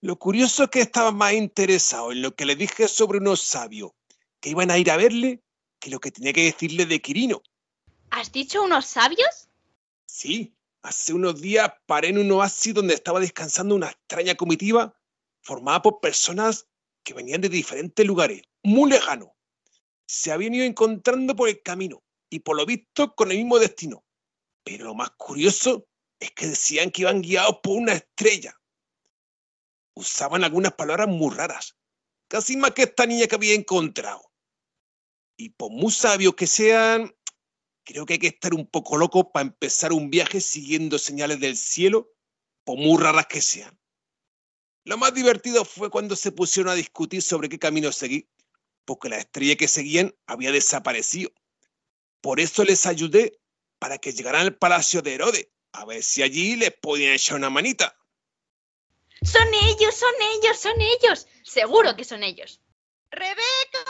Lo 0.00 0.16
curioso 0.16 0.62
es 0.62 0.70
que 0.70 0.80
estaba 0.80 1.10
más 1.10 1.32
interesado 1.32 2.12
en 2.12 2.22
lo 2.22 2.36
que 2.36 2.44
le 2.44 2.54
dije 2.54 2.86
sobre 2.86 3.18
unos 3.18 3.40
sabios 3.40 3.90
que 4.38 4.50
iban 4.50 4.70
a 4.70 4.78
ir 4.78 4.88
a 4.88 4.96
verle 4.96 5.42
que 5.80 5.90
lo 5.90 5.98
que 5.98 6.12
tenía 6.12 6.32
que 6.32 6.44
decirle 6.44 6.86
de 6.86 7.02
Quirino. 7.02 7.42
¿Has 8.10 8.30
dicho 8.30 8.62
unos 8.62 8.86
sabios? 8.86 9.48
Sí, 10.06 10.54
hace 10.82 11.12
unos 11.12 11.40
días 11.40 11.68
paré 11.84 12.10
en 12.10 12.18
un 12.18 12.30
oasis 12.30 12.74
donde 12.74 12.94
estaba 12.94 13.18
descansando 13.18 13.74
una 13.74 13.88
extraña 13.88 14.36
comitiva 14.36 14.96
formada 15.40 15.82
por 15.82 15.98
personas 15.98 16.68
que 17.02 17.14
venían 17.14 17.40
de 17.40 17.48
diferentes 17.48 18.06
lugares, 18.06 18.42
muy 18.62 18.90
lejanos. 18.90 19.30
Se 20.06 20.32
habían 20.32 20.54
ido 20.54 20.64
encontrando 20.64 21.34
por 21.34 21.48
el 21.48 21.62
camino 21.62 22.02
y 22.30 22.40
por 22.40 22.56
lo 22.56 22.66
visto 22.66 23.14
con 23.14 23.30
el 23.30 23.38
mismo 23.38 23.58
destino. 23.58 24.04
Pero 24.64 24.84
lo 24.84 24.94
más 24.94 25.10
curioso 25.16 25.86
es 26.18 26.30
que 26.32 26.46
decían 26.46 26.90
que 26.90 27.02
iban 27.02 27.22
guiados 27.22 27.58
por 27.62 27.76
una 27.76 27.92
estrella. 27.94 28.58
Usaban 29.94 30.44
algunas 30.44 30.72
palabras 30.72 31.08
muy 31.08 31.34
raras, 31.34 31.76
casi 32.28 32.56
más 32.56 32.70
que 32.72 32.82
esta 32.82 33.06
niña 33.06 33.26
que 33.26 33.34
había 33.34 33.54
encontrado. 33.54 34.32
Y 35.36 35.50
por 35.50 35.70
muy 35.70 35.90
sabios 35.90 36.34
que 36.34 36.46
sean, 36.46 37.14
creo 37.84 38.06
que 38.06 38.14
hay 38.14 38.18
que 38.18 38.28
estar 38.28 38.54
un 38.54 38.66
poco 38.66 38.96
loco 38.96 39.32
para 39.32 39.46
empezar 39.46 39.92
un 39.92 40.10
viaje 40.10 40.40
siguiendo 40.40 40.98
señales 40.98 41.40
del 41.40 41.56
cielo, 41.56 42.12
por 42.64 42.78
muy 42.78 43.00
raras 43.02 43.26
que 43.26 43.40
sean. 43.40 43.78
Lo 44.84 44.98
más 44.98 45.14
divertido 45.14 45.64
fue 45.64 45.90
cuando 45.90 46.16
se 46.16 46.32
pusieron 46.32 46.72
a 46.72 46.74
discutir 46.74 47.22
sobre 47.22 47.48
qué 47.48 47.58
camino 47.58 47.92
seguir, 47.92 48.28
porque 48.84 49.08
la 49.08 49.18
estrella 49.18 49.56
que 49.56 49.68
seguían 49.68 50.14
había 50.26 50.50
desaparecido. 50.50 51.30
Por 52.20 52.40
eso 52.40 52.64
les 52.64 52.86
ayudé 52.86 53.38
para 53.78 53.98
que 53.98 54.12
llegaran 54.12 54.42
al 54.42 54.56
palacio 54.56 55.02
de 55.02 55.14
Herodes, 55.14 55.48
a 55.72 55.84
ver 55.84 56.02
si 56.02 56.22
allí 56.22 56.56
les 56.56 56.72
podían 56.72 57.12
echar 57.12 57.36
una 57.36 57.50
manita. 57.50 57.96
Son 59.22 59.46
ellos, 59.54 59.94
son 59.94 60.14
ellos, 60.34 60.58
son 60.58 60.80
ellos. 60.80 61.28
Seguro 61.44 61.94
que 61.94 62.04
son 62.04 62.24
ellos. 62.24 62.60
¡Rebeca! 63.10 63.84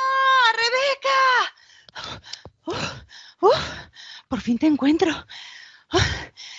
¡Rebeca! 0.62 2.20
¡Uf! 2.66 2.76
¡Uf! 3.40 3.56
por 4.28 4.40
fin 4.40 4.58
te 4.58 4.66
encuentro. 4.66 5.10
¡Uf! 5.92 6.02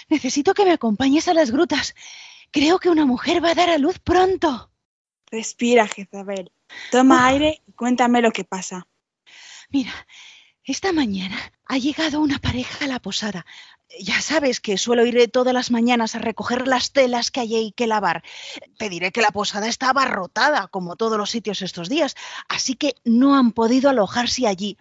necesito 0.09 0.53
que 0.53 0.65
me 0.65 0.71
acompañes 0.71 1.27
a 1.27 1.33
las 1.33 1.51
grutas. 1.51 1.93
Creo 2.53 2.77
que 2.77 2.89
una 2.89 3.07
mujer 3.07 3.43
va 3.43 3.49
a 3.49 3.55
dar 3.55 3.71
a 3.71 3.79
luz 3.79 3.97
pronto. 3.97 4.71
Respira, 5.31 5.87
Jezabel. 5.87 6.51
Toma 6.91 7.25
aire 7.25 7.63
y 7.67 7.71
cuéntame 7.71 8.21
lo 8.21 8.29
que 8.29 8.43
pasa. 8.43 8.87
Mira, 9.69 9.91
esta 10.63 10.93
mañana 10.93 11.35
ha 11.65 11.79
llegado 11.79 12.21
una 12.21 12.37
pareja 12.37 12.85
a 12.85 12.87
la 12.87 12.99
posada. 12.99 13.43
Ya 13.99 14.21
sabes 14.21 14.59
que 14.59 14.77
suelo 14.77 15.05
ir 15.05 15.29
todas 15.31 15.53
las 15.53 15.69
mañanas 15.69 16.15
a 16.15 16.19
recoger 16.19 16.67
las 16.67 16.91
telas 16.91 17.29
que 17.29 17.41
hay 17.41 17.71
que 17.73 17.85
lavar. 17.85 18.23
Te 18.77 18.89
diré 18.89 19.11
que 19.11 19.21
la 19.21 19.31
posada 19.31 19.67
está 19.67 19.89
abarrotada, 19.89 20.67
como 20.67 20.95
todos 20.95 21.17
los 21.17 21.29
sitios 21.29 21.61
estos 21.61 21.89
días, 21.89 22.15
así 22.47 22.75
que 22.75 22.95
no 23.03 23.35
han 23.35 23.51
podido 23.51 23.89
alojarse 23.89 24.47
allí. 24.47 24.77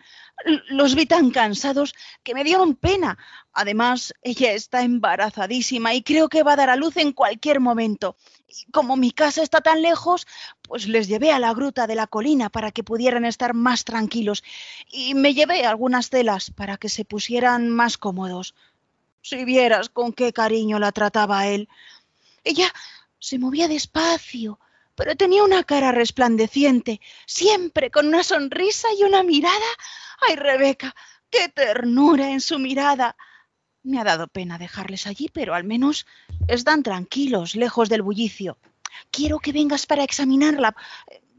Los 0.69 0.95
vi 0.95 1.05
tan 1.05 1.31
cansados 1.31 1.95
que 2.23 2.35
me 2.35 2.43
dieron 2.43 2.75
pena. 2.75 3.19
Además, 3.53 4.15
ella 4.23 4.53
está 4.53 4.83
embarazadísima 4.83 5.95
y 5.95 6.03
creo 6.03 6.29
que 6.31 6.43
va 6.43 6.55
a 6.55 6.57
dar 6.57 6.71
a 6.71 6.77
luz 6.77 6.97
en 6.97 7.13
cualquier 7.13 7.61
momento. 7.61 8.17
Y 8.49 8.71
como 8.73 8.97
mi 8.97 9.13
casa 9.13 9.43
está 9.43 9.61
tan 9.61 9.83
lejos, 9.83 10.27
pues 10.63 10.89
les 10.89 11.07
llevé 11.07 11.33
a 11.33 11.39
la 11.39 11.53
gruta 11.53 11.87
de 11.87 11.95
la 11.95 12.07
colina 12.07 12.49
para 12.49 12.73
que 12.73 12.83
pudieran 12.83 13.27
estar 13.27 13.53
más 13.53 13.85
tranquilos 13.85 14.43
y 14.91 15.15
me 15.15 15.35
llevé 15.35 15.67
algunas 15.67 16.09
telas 16.09 16.51
para 16.51 16.79
que 16.79 16.89
se 16.89 17.05
pusieran 17.05 17.69
más 17.69 17.99
cómodos. 17.99 18.55
Si 19.23 19.45
vieras 19.45 19.89
con 19.89 20.13
qué 20.13 20.33
cariño 20.33 20.79
la 20.79 20.93
trataba 20.93 21.47
él. 21.47 21.69
Ella 22.45 22.73
se 23.19 23.39
movía 23.39 23.69
despacio, 23.69 24.59
pero 24.97 25.17
tenía 25.17 25.45
una 25.45 25.63
cara 25.63 25.93
resplandeciente, 25.93 27.01
siempre 27.25 27.91
con 27.91 28.09
una 28.09 28.25
sonrisa 28.25 28.89
y 28.99 29.05
una 29.05 29.23
mirada. 29.23 29.65
¡Ay, 30.29 30.37
Rebeca! 30.37 30.95
¡Qué 31.31 31.49
ternura 31.49 32.31
en 32.31 32.41
su 32.41 32.59
mirada! 32.59 33.17
Me 33.85 34.01
ha 34.01 34.05
dado 34.05 34.29
pena 34.29 34.59
dejarles 34.59 35.07
allí, 35.07 35.29
pero 35.33 35.55
al 35.55 35.65
menos 35.65 36.07
están 36.49 36.83
tranquilos, 36.83 37.55
lejos 37.55 37.89
del 37.89 38.03
bullicio. 38.03 38.59
Quiero 39.11 39.39
que 39.39 39.53
vengas 39.53 39.87
para 39.87 40.05
examinarla, 40.05 40.75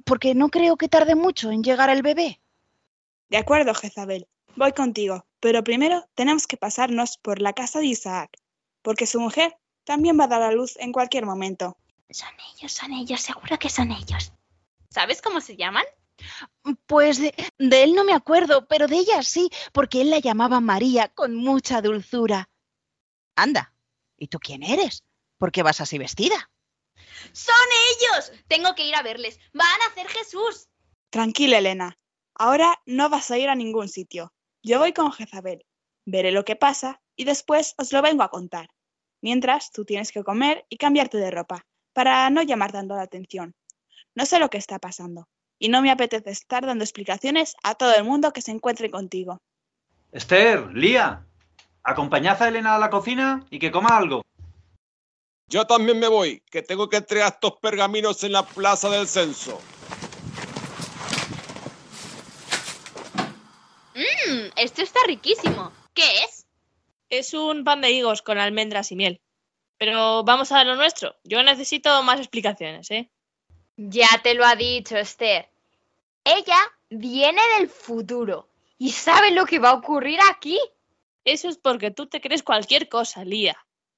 porque 0.03 0.35
no 0.35 0.49
creo 0.49 0.77
que 0.77 0.89
tarde 0.89 1.15
mucho 1.15 1.51
en 1.51 1.63
llegar 1.63 1.89
el 1.89 2.01
bebé. 2.01 2.39
De 3.29 3.37
acuerdo, 3.37 3.73
Jezabel. 3.73 4.27
Voy 4.55 4.71
contigo, 4.73 5.25
pero 5.39 5.63
primero 5.63 6.07
tenemos 6.13 6.45
que 6.45 6.57
pasarnos 6.57 7.17
por 7.17 7.41
la 7.41 7.53
casa 7.53 7.79
de 7.79 7.87
Isaac, 7.87 8.29
porque 8.81 9.07
su 9.07 9.19
mujer 9.19 9.57
también 9.83 10.19
va 10.19 10.25
a 10.25 10.27
dar 10.27 10.43
a 10.43 10.51
luz 10.51 10.77
en 10.77 10.91
cualquier 10.91 11.25
momento. 11.25 11.75
Son 12.09 12.29
ellos, 12.55 12.71
son 12.71 12.93
ellos, 12.93 13.21
seguro 13.21 13.57
que 13.57 13.69
son 13.69 13.91
ellos. 13.91 14.31
¿Sabes 14.89 15.21
cómo 15.21 15.41
se 15.41 15.57
llaman? 15.57 15.85
Pues 16.85 17.17
de, 17.17 17.33
de 17.57 17.83
él 17.83 17.95
no 17.95 18.03
me 18.03 18.13
acuerdo, 18.13 18.67
pero 18.67 18.87
de 18.87 18.97
ella 18.97 19.23
sí, 19.23 19.49
porque 19.71 20.01
él 20.01 20.11
la 20.11 20.19
llamaba 20.19 20.59
María 20.59 21.07
con 21.07 21.35
mucha 21.35 21.81
dulzura. 21.81 22.47
Anda, 23.35 23.73
¿y 24.17 24.27
tú 24.27 24.37
quién 24.39 24.61
eres? 24.61 25.03
¿Por 25.39 25.51
qué 25.51 25.63
vas 25.63 25.81
así 25.81 25.97
vestida? 25.97 26.51
¡Son 27.31 27.55
ellos! 27.89 28.31
Tengo 28.47 28.75
que 28.75 28.85
ir 28.85 28.95
a 28.95 29.01
verles. 29.01 29.39
¡Van 29.53 29.81
a 29.81 29.91
hacer 29.91 30.07
Jesús! 30.07 30.69
Tranquila, 31.09 31.57
Elena. 31.57 31.97
Ahora 32.35 32.79
no 32.85 33.09
vas 33.09 33.31
a 33.31 33.37
ir 33.37 33.49
a 33.49 33.55
ningún 33.55 33.89
sitio. 33.89 34.31
Yo 34.65 34.79
voy 34.79 34.93
con 34.93 35.11
Jezabel. 35.11 35.65
Veré 36.05 36.31
lo 36.31 36.45
que 36.45 36.55
pasa 36.55 37.01
y 37.17 37.25
después 37.25 37.75
os 37.77 37.91
lo 37.91 38.01
vengo 38.01 38.23
a 38.23 38.29
contar. 38.29 38.69
Mientras, 39.21 39.73
tú 39.73 39.83
tienes 39.83 40.13
que 40.13 40.23
comer 40.23 40.65
y 40.69 40.77
cambiarte 40.77 41.17
de 41.17 41.31
ropa, 41.31 41.65
para 41.91 42.29
no 42.29 42.41
llamar 42.41 42.71
tanto 42.71 42.95
la 42.95 43.01
atención. 43.01 43.53
No 44.15 44.25
sé 44.25 44.39
lo 44.39 44.49
que 44.49 44.57
está 44.57 44.79
pasando, 44.79 45.27
y 45.59 45.67
no 45.67 45.81
me 45.81 45.91
apetece 45.91 46.29
estar 46.29 46.65
dando 46.65 46.85
explicaciones 46.85 47.55
a 47.63 47.75
todo 47.75 47.93
el 47.95 48.05
mundo 48.05 48.31
que 48.31 48.41
se 48.41 48.51
encuentre 48.51 48.89
contigo. 48.89 49.41
Esther, 50.13 50.71
Lía, 50.73 51.25
acompañad 51.83 52.41
a 52.41 52.47
Elena 52.47 52.75
a 52.75 52.79
la 52.79 52.89
cocina 52.89 53.45
y 53.49 53.59
que 53.59 53.71
coma 53.71 53.97
algo. 53.97 54.21
Yo 55.49 55.67
también 55.67 55.99
me 55.99 56.07
voy, 56.07 56.41
que 56.49 56.61
tengo 56.61 56.87
que 56.87 56.97
entregar 56.97 57.33
estos 57.33 57.59
pergaminos 57.61 58.23
en 58.23 58.31
la 58.31 58.43
plaza 58.43 58.89
del 58.89 59.07
censo. 59.07 59.59
Mmm, 63.95 64.49
esto 64.63 64.81
está 64.81 64.99
riquísimo. 65.07 65.71
¿Qué 65.93 66.23
es? 66.23 66.47
Es 67.09 67.33
un 67.33 67.63
pan 67.63 67.81
de 67.81 67.91
higos 67.91 68.21
con 68.21 68.37
almendras 68.37 68.91
y 68.91 68.95
miel. 68.95 69.21
Pero 69.77 70.23
vamos 70.23 70.51
a 70.51 70.63
lo 70.63 70.75
nuestro. 70.75 71.15
Yo 71.23 71.43
necesito 71.43 72.01
más 72.03 72.19
explicaciones, 72.19 72.89
¿eh? 72.91 73.09
Ya 73.75 74.07
te 74.23 74.33
lo 74.33 74.45
ha 74.45 74.55
dicho, 74.55 74.97
Esther. 74.97 75.49
Ella 76.23 76.57
viene 76.89 77.41
del 77.57 77.69
futuro 77.69 78.47
y 78.77 78.91
sabe 78.91 79.31
lo 79.31 79.45
que 79.45 79.59
va 79.59 79.71
a 79.71 79.75
ocurrir 79.75 80.19
aquí. 80.29 80.59
Eso 81.25 81.49
es 81.49 81.57
porque 81.57 81.91
tú 81.91 82.07
te 82.07 82.21
crees 82.21 82.43
cualquier 82.43 82.87
cosa, 82.87 83.25
Lía. 83.25 83.57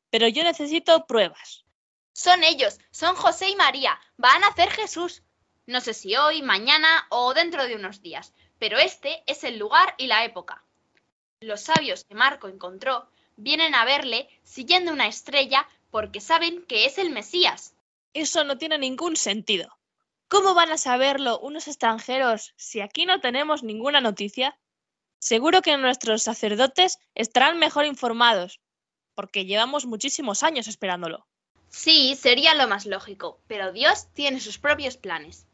Pero 0.10 0.28
yo 0.28 0.44
necesito 0.44 1.06
pruebas. 1.06 1.66
Son 2.14 2.44
ellos, 2.44 2.80
son 2.92 3.16
José 3.16 3.50
y 3.50 3.56
María. 3.56 4.00
Van 4.18 4.44
a 4.44 4.48
hacer 4.48 4.70
Jesús. 4.72 5.22
No 5.68 5.82
sé 5.82 5.96
si 5.96 6.16
hoy, 6.16 6.44
mañana 6.44 7.08
o 7.10 7.34
dentro 7.34 7.66
de 7.66 7.76
unos 7.76 8.02
días, 8.02 8.34
pero 8.60 8.78
este 8.78 9.24
es 9.26 9.44
el 9.44 9.58
lugar 9.58 9.96
y 9.98 10.06
la 10.06 10.24
época. 10.24 10.64
Los 11.40 11.62
sabios 11.62 12.04
que 12.04 12.14
Marco 12.14 12.48
encontró 12.48 13.08
vienen 13.36 13.74
a 13.74 13.84
verle 13.84 14.30
siguiendo 14.44 14.92
una 14.92 15.08
estrella 15.08 15.68
porque 15.90 16.22
saben 16.22 16.64
que 16.68 16.86
es 16.86 16.98
el 17.00 17.10
Mesías. 17.10 17.74
Eso 18.14 18.44
no 18.44 18.58
tiene 18.58 18.78
ningún 18.78 19.16
sentido. 19.16 19.76
¿Cómo 20.28 20.54
van 20.54 20.72
a 20.72 20.78
saberlo 20.78 21.40
unos 21.40 21.68
extranjeros 21.68 22.54
si 22.58 22.82
aquí 22.82 23.06
no 23.06 23.20
tenemos 23.20 23.64
ninguna 23.64 24.02
noticia? 24.02 24.58
Seguro 25.20 25.62
que 25.62 25.78
nuestros 25.78 26.24
sacerdotes 26.24 27.00
estarán 27.16 27.58
mejor 27.58 27.86
informados, 27.86 28.60
porque 29.16 29.46
llevamos 29.46 29.86
muchísimos 29.86 30.44
años 30.44 30.68
esperándolo. 30.68 31.26
Sí, 31.70 32.16
sería 32.16 32.54
lo 32.54 32.68
más 32.68 32.86
lógico, 32.86 33.40
pero 33.48 33.72
Dios 33.72 34.08
tiene 34.14 34.40
sus 34.40 34.60
propios 34.60 34.98
planes. 34.98 35.48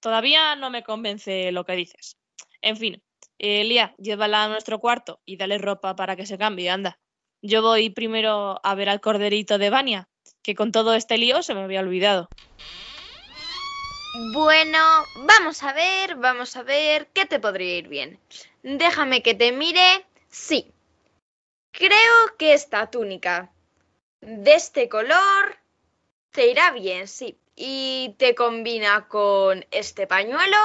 Todavía 0.00 0.56
no 0.56 0.70
me 0.70 0.82
convence 0.82 1.52
lo 1.52 1.64
que 1.64 1.76
dices. 1.76 2.16
En 2.62 2.76
fin, 2.76 3.02
Elia, 3.38 3.94
llévala 3.98 4.44
a 4.44 4.48
nuestro 4.48 4.80
cuarto 4.80 5.20
y 5.24 5.36
dale 5.36 5.58
ropa 5.58 5.96
para 5.96 6.16
que 6.16 6.26
se 6.26 6.38
cambie, 6.38 6.70
anda. 6.70 6.98
Yo 7.42 7.62
voy 7.62 7.90
primero 7.90 8.60
a 8.62 8.74
ver 8.74 8.88
al 8.88 9.00
corderito 9.00 9.58
de 9.58 9.70
Vania, 9.70 10.08
que 10.42 10.54
con 10.54 10.72
todo 10.72 10.94
este 10.94 11.16
lío 11.16 11.42
se 11.42 11.54
me 11.54 11.62
había 11.62 11.80
olvidado. 11.80 12.28
Bueno, 14.32 14.78
vamos 15.24 15.62
a 15.62 15.72
ver, 15.72 16.16
vamos 16.16 16.56
a 16.56 16.62
ver, 16.62 17.06
¿qué 17.14 17.26
te 17.26 17.38
podría 17.38 17.78
ir 17.78 17.88
bien? 17.88 18.18
Déjame 18.62 19.22
que 19.22 19.34
te 19.34 19.52
mire. 19.52 20.04
Sí. 20.28 20.70
Creo 21.72 22.36
que 22.36 22.52
esta 22.52 22.90
túnica 22.90 23.50
de 24.20 24.54
este 24.54 24.88
color 24.88 25.58
te 26.32 26.50
irá 26.50 26.72
bien, 26.72 27.08
sí. 27.08 27.38
Y 27.62 28.14
te 28.16 28.34
combina 28.34 29.06
con 29.06 29.66
este 29.70 30.06
pañuelo. 30.06 30.56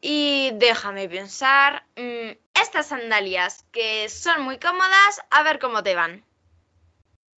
Y 0.00 0.52
déjame 0.54 1.06
pensar. 1.06 1.84
mm, 1.96 2.30
estas 2.54 2.86
sandalias 2.86 3.66
que 3.72 4.08
son 4.08 4.42
muy 4.42 4.58
cómodas, 4.58 5.20
a 5.30 5.42
ver 5.42 5.58
cómo 5.58 5.82
te 5.82 5.94
van. 5.94 6.24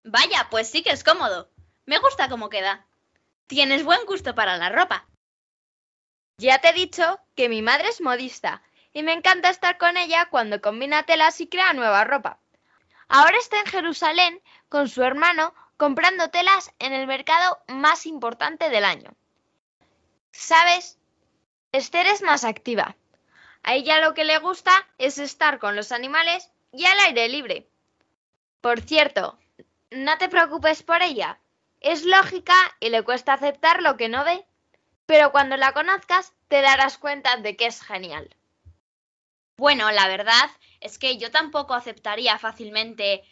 Vaya, 0.03 0.47
pues 0.51 0.69
sí 0.69 0.83
que 0.83 0.91
es 0.91 1.03
cómodo. 1.03 1.49
Me 1.87 1.97
gusta 1.97 2.29
cómo 2.29 2.49
queda. 2.49 2.85
Tienes 3.47 3.83
buen 3.83 4.05
gusto 4.05 4.35
para 4.35 4.57
la 4.57 4.69
ropa. 4.69 5.07
Ya 6.37 6.59
te 6.59 6.69
he 6.69 6.73
dicho 6.73 7.19
que 7.35 7.49
mi 7.49 7.63
madre 7.63 7.89
es 7.89 8.01
modista 8.01 8.61
y 8.93 9.01
me 9.01 9.13
encanta 9.13 9.49
estar 9.49 9.79
con 9.79 9.97
ella 9.97 10.27
cuando 10.29 10.61
combina 10.61 11.07
telas 11.07 11.41
y 11.41 11.47
crea 11.47 11.73
nueva 11.73 12.03
ropa. 12.03 12.39
Ahora 13.07 13.37
está 13.39 13.59
en 13.59 13.65
Jerusalén 13.65 14.41
con 14.69 14.87
su 14.89 15.01
hermano 15.01 15.55
comprando 15.81 16.29
telas 16.29 16.71
en 16.77 16.93
el 16.93 17.07
mercado 17.07 17.57
más 17.67 18.05
importante 18.05 18.69
del 18.69 18.85
año. 18.85 19.15
¿Sabes? 20.31 20.99
Esther 21.71 22.05
es 22.05 22.21
más 22.21 22.43
activa. 22.43 22.95
A 23.63 23.73
ella 23.73 23.99
lo 23.99 24.13
que 24.13 24.23
le 24.23 24.37
gusta 24.37 24.71
es 24.99 25.17
estar 25.17 25.57
con 25.57 25.75
los 25.75 25.91
animales 25.91 26.51
y 26.71 26.85
al 26.85 26.99
aire 26.99 27.27
libre. 27.29 27.67
Por 28.61 28.81
cierto, 28.81 29.39
no 29.89 30.19
te 30.19 30.29
preocupes 30.29 30.83
por 30.83 31.01
ella. 31.01 31.39
Es 31.79 32.05
lógica 32.05 32.53
y 32.79 32.89
le 32.89 33.01
cuesta 33.01 33.33
aceptar 33.33 33.81
lo 33.81 33.97
que 33.97 34.07
no 34.07 34.23
ve, 34.23 34.45
pero 35.07 35.31
cuando 35.31 35.57
la 35.57 35.73
conozcas 35.73 36.31
te 36.47 36.61
darás 36.61 36.99
cuenta 36.99 37.37
de 37.37 37.55
que 37.55 37.65
es 37.65 37.81
genial. 37.81 38.29
Bueno, 39.57 39.89
la 39.89 40.07
verdad 40.07 40.51
es 40.79 40.99
que 40.99 41.17
yo 41.17 41.31
tampoco 41.31 41.73
aceptaría 41.73 42.37
fácilmente 42.37 43.23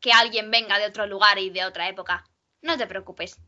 que 0.00 0.12
alguien 0.12 0.50
venga 0.50 0.78
de 0.78 0.86
otro 0.86 1.06
lugar 1.06 1.38
y 1.38 1.50
de 1.50 1.64
otra 1.64 1.88
época. 1.88 2.24
No 2.62 2.76
te 2.76 2.86
preocupes. 2.86 3.38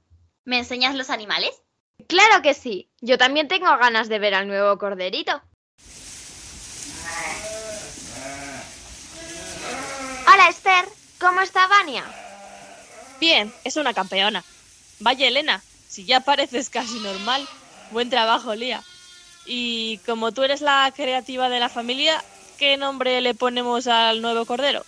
¿Me 0.45 0.59
enseñas 0.59 0.95
los 0.95 1.11
animales? 1.11 1.63
Claro 2.07 2.43
que 2.43 2.55
sí. 2.55 2.91
Yo 3.01 3.19
también 3.19 3.49
tengo 3.49 3.67
ganas 3.79 4.09
de 4.09 4.19
ver 4.19 4.35
al 4.35 4.47
nuevo 4.47 4.79
corderito. 4.79 5.43
Hola 10.33 10.49
Esther, 10.49 10.85
¿cómo 11.19 11.41
está 11.41 11.67
Vania? 11.67 12.05
Bien, 13.19 13.53
es 13.65 13.77
una 13.77 13.95
campeona. 13.95 14.45
Vaya 15.01 15.27
Elena, 15.27 15.63
si 15.89 16.05
ya 16.05 16.21
pareces 16.21 16.71
casi 16.71 16.99
normal. 17.01 17.47
Buen 17.91 18.11
trabajo, 18.11 18.55
Lía. 18.55 18.83
Y 19.47 19.99
como 20.07 20.33
tú 20.33 20.43
eres 20.43 20.61
la 20.61 20.93
creativa 20.95 21.49
de 21.49 21.59
la 21.59 21.69
familia, 21.69 22.23
¿qué 22.59 22.77
nombre 22.77 23.21
le 23.21 23.35
ponemos 23.35 23.87
al 23.87 24.21
nuevo 24.21 24.45
cordero? 24.45 24.85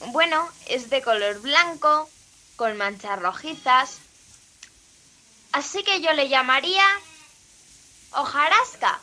Bueno, 0.00 0.48
es 0.66 0.90
de 0.90 1.02
color 1.02 1.40
blanco, 1.40 2.08
con 2.56 2.76
manchas 2.76 3.18
rojizas. 3.20 3.98
Así 5.52 5.82
que 5.82 6.00
yo 6.00 6.12
le 6.12 6.28
llamaría 6.28 6.84
hojarasca. 8.12 9.00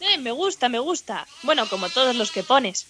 Eh, 0.00 0.18
me 0.18 0.32
gusta, 0.32 0.68
me 0.68 0.78
gusta. 0.78 1.26
Bueno, 1.42 1.68
como 1.68 1.88
todos 1.88 2.14
los 2.14 2.30
que 2.30 2.42
pones. 2.42 2.86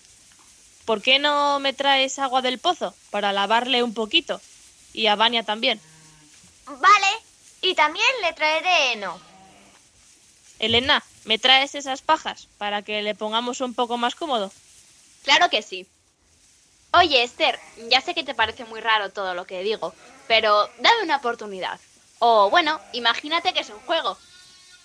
¿Por 0.85 1.01
qué 1.01 1.19
no 1.19 1.61
me 1.61 1.73
traes 1.73 2.19
agua 2.19 2.43
del 2.43 2.59
pozo 2.59 2.95
para 3.11 3.33
lavarle 3.33 3.83
un 3.83 3.95
poquito? 3.95 4.41
Y 4.93 5.07
a 5.07 5.17
Vania 5.17 5.43
también. 5.43 5.81
Vale, 6.67 7.07
y 7.63 7.75
también 7.75 8.07
le 8.23 8.33
traeré 8.33 8.93
heno. 8.93 9.19
Elena, 10.59 11.03
¿me 11.25 11.39
traes 11.39 11.75
esas 11.75 12.03
pajas 12.03 12.49
para 12.59 12.83
que 12.83 13.03
le 13.03 13.15
pongamos 13.15 13.61
un 13.61 13.75
poco 13.75 13.97
más 13.97 14.15
cómodo? 14.15 14.53
Claro 15.25 15.49
que 15.51 15.63
sí. 15.63 15.87
Oye, 16.97 17.25
Esther, 17.25 17.59
ya 17.89 18.01
sé 18.01 18.15
que 18.15 18.23
te 18.23 18.35
parece 18.35 18.65
muy 18.65 18.81
raro 18.81 19.11
todo 19.11 19.35
lo 19.35 19.47
que 19.47 19.65
digo, 19.65 19.93
pero 20.29 20.69
dame 20.79 21.03
una 21.03 21.17
oportunidad. 21.17 21.81
O 22.21 22.51
bueno, 22.51 22.81
imagínate 22.93 23.53
que 23.53 23.61
es 23.61 23.71
un 23.71 23.81
juego. 23.81 24.17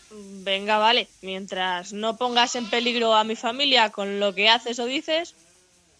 Venga, 0.09 0.79
vale. 0.79 1.07
Mientras 1.21 1.93
no 1.93 2.17
pongas 2.17 2.55
en 2.55 2.67
peligro 2.67 3.13
a 3.13 3.23
mi 3.23 3.35
familia 3.35 3.91
con 3.91 4.19
lo 4.19 4.33
que 4.33 4.49
haces 4.49 4.79
o 4.79 4.85
dices, 4.85 5.35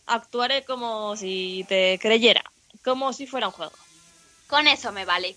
actuaré 0.07 0.63
como 0.63 1.15
si 1.15 1.63
te 1.67 1.99
creyera, 2.01 2.43
como 2.83 3.13
si 3.13 3.27
fuera 3.27 3.47
un 3.47 3.53
juego. 3.53 3.75
Con 4.47 4.67
eso 4.67 4.91
me 4.91 5.05
vale. 5.05 5.35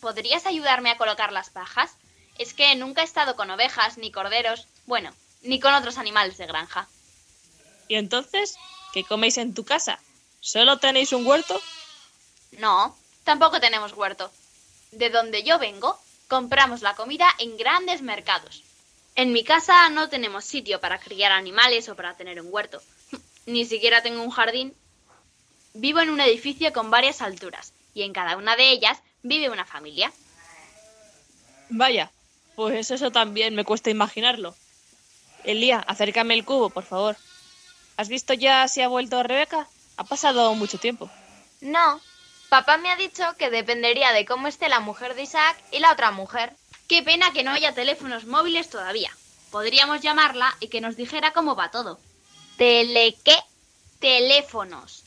¿Podrías 0.00 0.44
ayudarme 0.44 0.90
a 0.90 0.98
colocar 0.98 1.32
las 1.32 1.48
pajas? 1.48 1.92
Es 2.36 2.52
que 2.52 2.74
nunca 2.76 3.00
he 3.00 3.04
estado 3.04 3.34
con 3.34 3.50
ovejas 3.50 3.96
ni 3.96 4.12
corderos, 4.12 4.66
bueno, 4.84 5.14
ni 5.40 5.58
con 5.58 5.72
otros 5.72 5.96
animales 5.96 6.36
de 6.36 6.46
granja. 6.46 6.86
¿Y 7.88 7.94
entonces 7.94 8.58
qué 8.96 9.04
coméis 9.04 9.36
en 9.36 9.52
tu 9.52 9.62
casa? 9.62 9.98
¿Solo 10.40 10.78
tenéis 10.78 11.12
un 11.12 11.26
huerto? 11.26 11.60
No, 12.52 12.96
tampoco 13.24 13.60
tenemos 13.60 13.92
huerto. 13.92 14.30
De 14.90 15.10
donde 15.10 15.42
yo 15.42 15.58
vengo, 15.58 16.00
compramos 16.28 16.80
la 16.80 16.96
comida 16.96 17.26
en 17.38 17.58
grandes 17.58 18.00
mercados. 18.00 18.62
En 19.14 19.34
mi 19.34 19.44
casa 19.44 19.90
no 19.90 20.08
tenemos 20.08 20.46
sitio 20.46 20.80
para 20.80 20.98
criar 20.98 21.30
animales 21.30 21.90
o 21.90 21.94
para 21.94 22.16
tener 22.16 22.40
un 22.40 22.48
huerto. 22.50 22.80
Ni 23.44 23.66
siquiera 23.66 24.02
tengo 24.02 24.22
un 24.22 24.30
jardín. 24.30 24.74
Vivo 25.74 26.00
en 26.00 26.08
un 26.08 26.20
edificio 26.20 26.72
con 26.72 26.90
varias 26.90 27.20
alturas 27.20 27.74
y 27.92 28.00
en 28.00 28.14
cada 28.14 28.38
una 28.38 28.56
de 28.56 28.70
ellas 28.70 29.02
vive 29.22 29.50
una 29.50 29.66
familia. 29.66 30.10
Vaya, 31.68 32.10
pues 32.54 32.90
eso 32.90 33.10
también 33.10 33.54
me 33.54 33.64
cuesta 33.64 33.90
imaginarlo. 33.90 34.56
Elía, 35.44 35.80
acércame 35.80 36.32
el 36.32 36.46
cubo, 36.46 36.70
por 36.70 36.84
favor. 36.84 37.18
¿Has 37.96 38.08
visto 38.08 38.34
ya 38.34 38.68
si 38.68 38.82
ha 38.82 38.88
vuelto 38.88 39.22
Rebeca? 39.22 39.68
Ha 39.96 40.04
pasado 40.04 40.54
mucho 40.54 40.78
tiempo. 40.78 41.10
No, 41.60 42.00
papá 42.50 42.76
me 42.76 42.90
ha 42.90 42.96
dicho 42.96 43.24
que 43.38 43.50
dependería 43.50 44.12
de 44.12 44.26
cómo 44.26 44.48
esté 44.48 44.68
la 44.68 44.80
mujer 44.80 45.14
de 45.14 45.22
Isaac 45.22 45.56
y 45.72 45.78
la 45.78 45.92
otra 45.92 46.10
mujer. 46.10 46.52
Qué 46.88 47.02
pena 47.02 47.32
que 47.32 47.42
no 47.42 47.52
haya 47.52 47.74
teléfonos 47.74 48.26
móviles 48.26 48.68
todavía. 48.68 49.10
Podríamos 49.50 50.02
llamarla 50.02 50.54
y 50.60 50.68
que 50.68 50.80
nos 50.80 50.96
dijera 50.96 51.32
cómo 51.32 51.56
va 51.56 51.70
todo. 51.70 51.98
¿Tele 52.58 53.16
qué? 53.24 53.36
Teléfonos. 53.98 55.04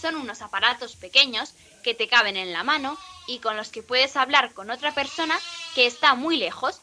Son 0.00 0.16
unos 0.16 0.40
aparatos 0.40 0.96
pequeños 0.96 1.52
que 1.82 1.94
te 1.94 2.08
caben 2.08 2.36
en 2.36 2.52
la 2.52 2.64
mano 2.64 2.98
y 3.26 3.40
con 3.40 3.56
los 3.56 3.68
que 3.68 3.82
puedes 3.82 4.16
hablar 4.16 4.54
con 4.54 4.70
otra 4.70 4.94
persona 4.94 5.38
que 5.74 5.86
está 5.86 6.14
muy 6.14 6.38
lejos 6.38 6.80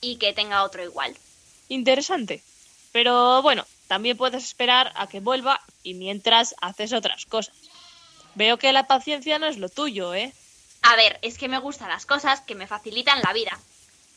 y 0.00 0.16
que 0.16 0.32
tenga 0.32 0.64
otro 0.64 0.82
igual. 0.82 1.16
Interesante. 1.68 2.42
Pero 2.92 3.42
bueno, 3.42 3.64
también 3.88 4.16
puedes 4.16 4.44
esperar 4.44 4.92
a 4.96 5.06
que 5.06 5.20
vuelva 5.20 5.60
y 5.82 5.94
mientras 5.94 6.54
haces 6.60 6.92
otras 6.92 7.26
cosas. 7.26 7.54
Veo 8.34 8.58
que 8.58 8.72
la 8.72 8.86
paciencia 8.86 9.38
no 9.38 9.46
es 9.46 9.58
lo 9.58 9.68
tuyo, 9.68 10.14
¿eh? 10.14 10.32
A 10.82 10.96
ver, 10.96 11.18
es 11.22 11.38
que 11.38 11.48
me 11.48 11.58
gustan 11.58 11.88
las 11.88 12.06
cosas 12.06 12.40
que 12.40 12.54
me 12.54 12.66
facilitan 12.66 13.22
la 13.22 13.32
vida. 13.32 13.58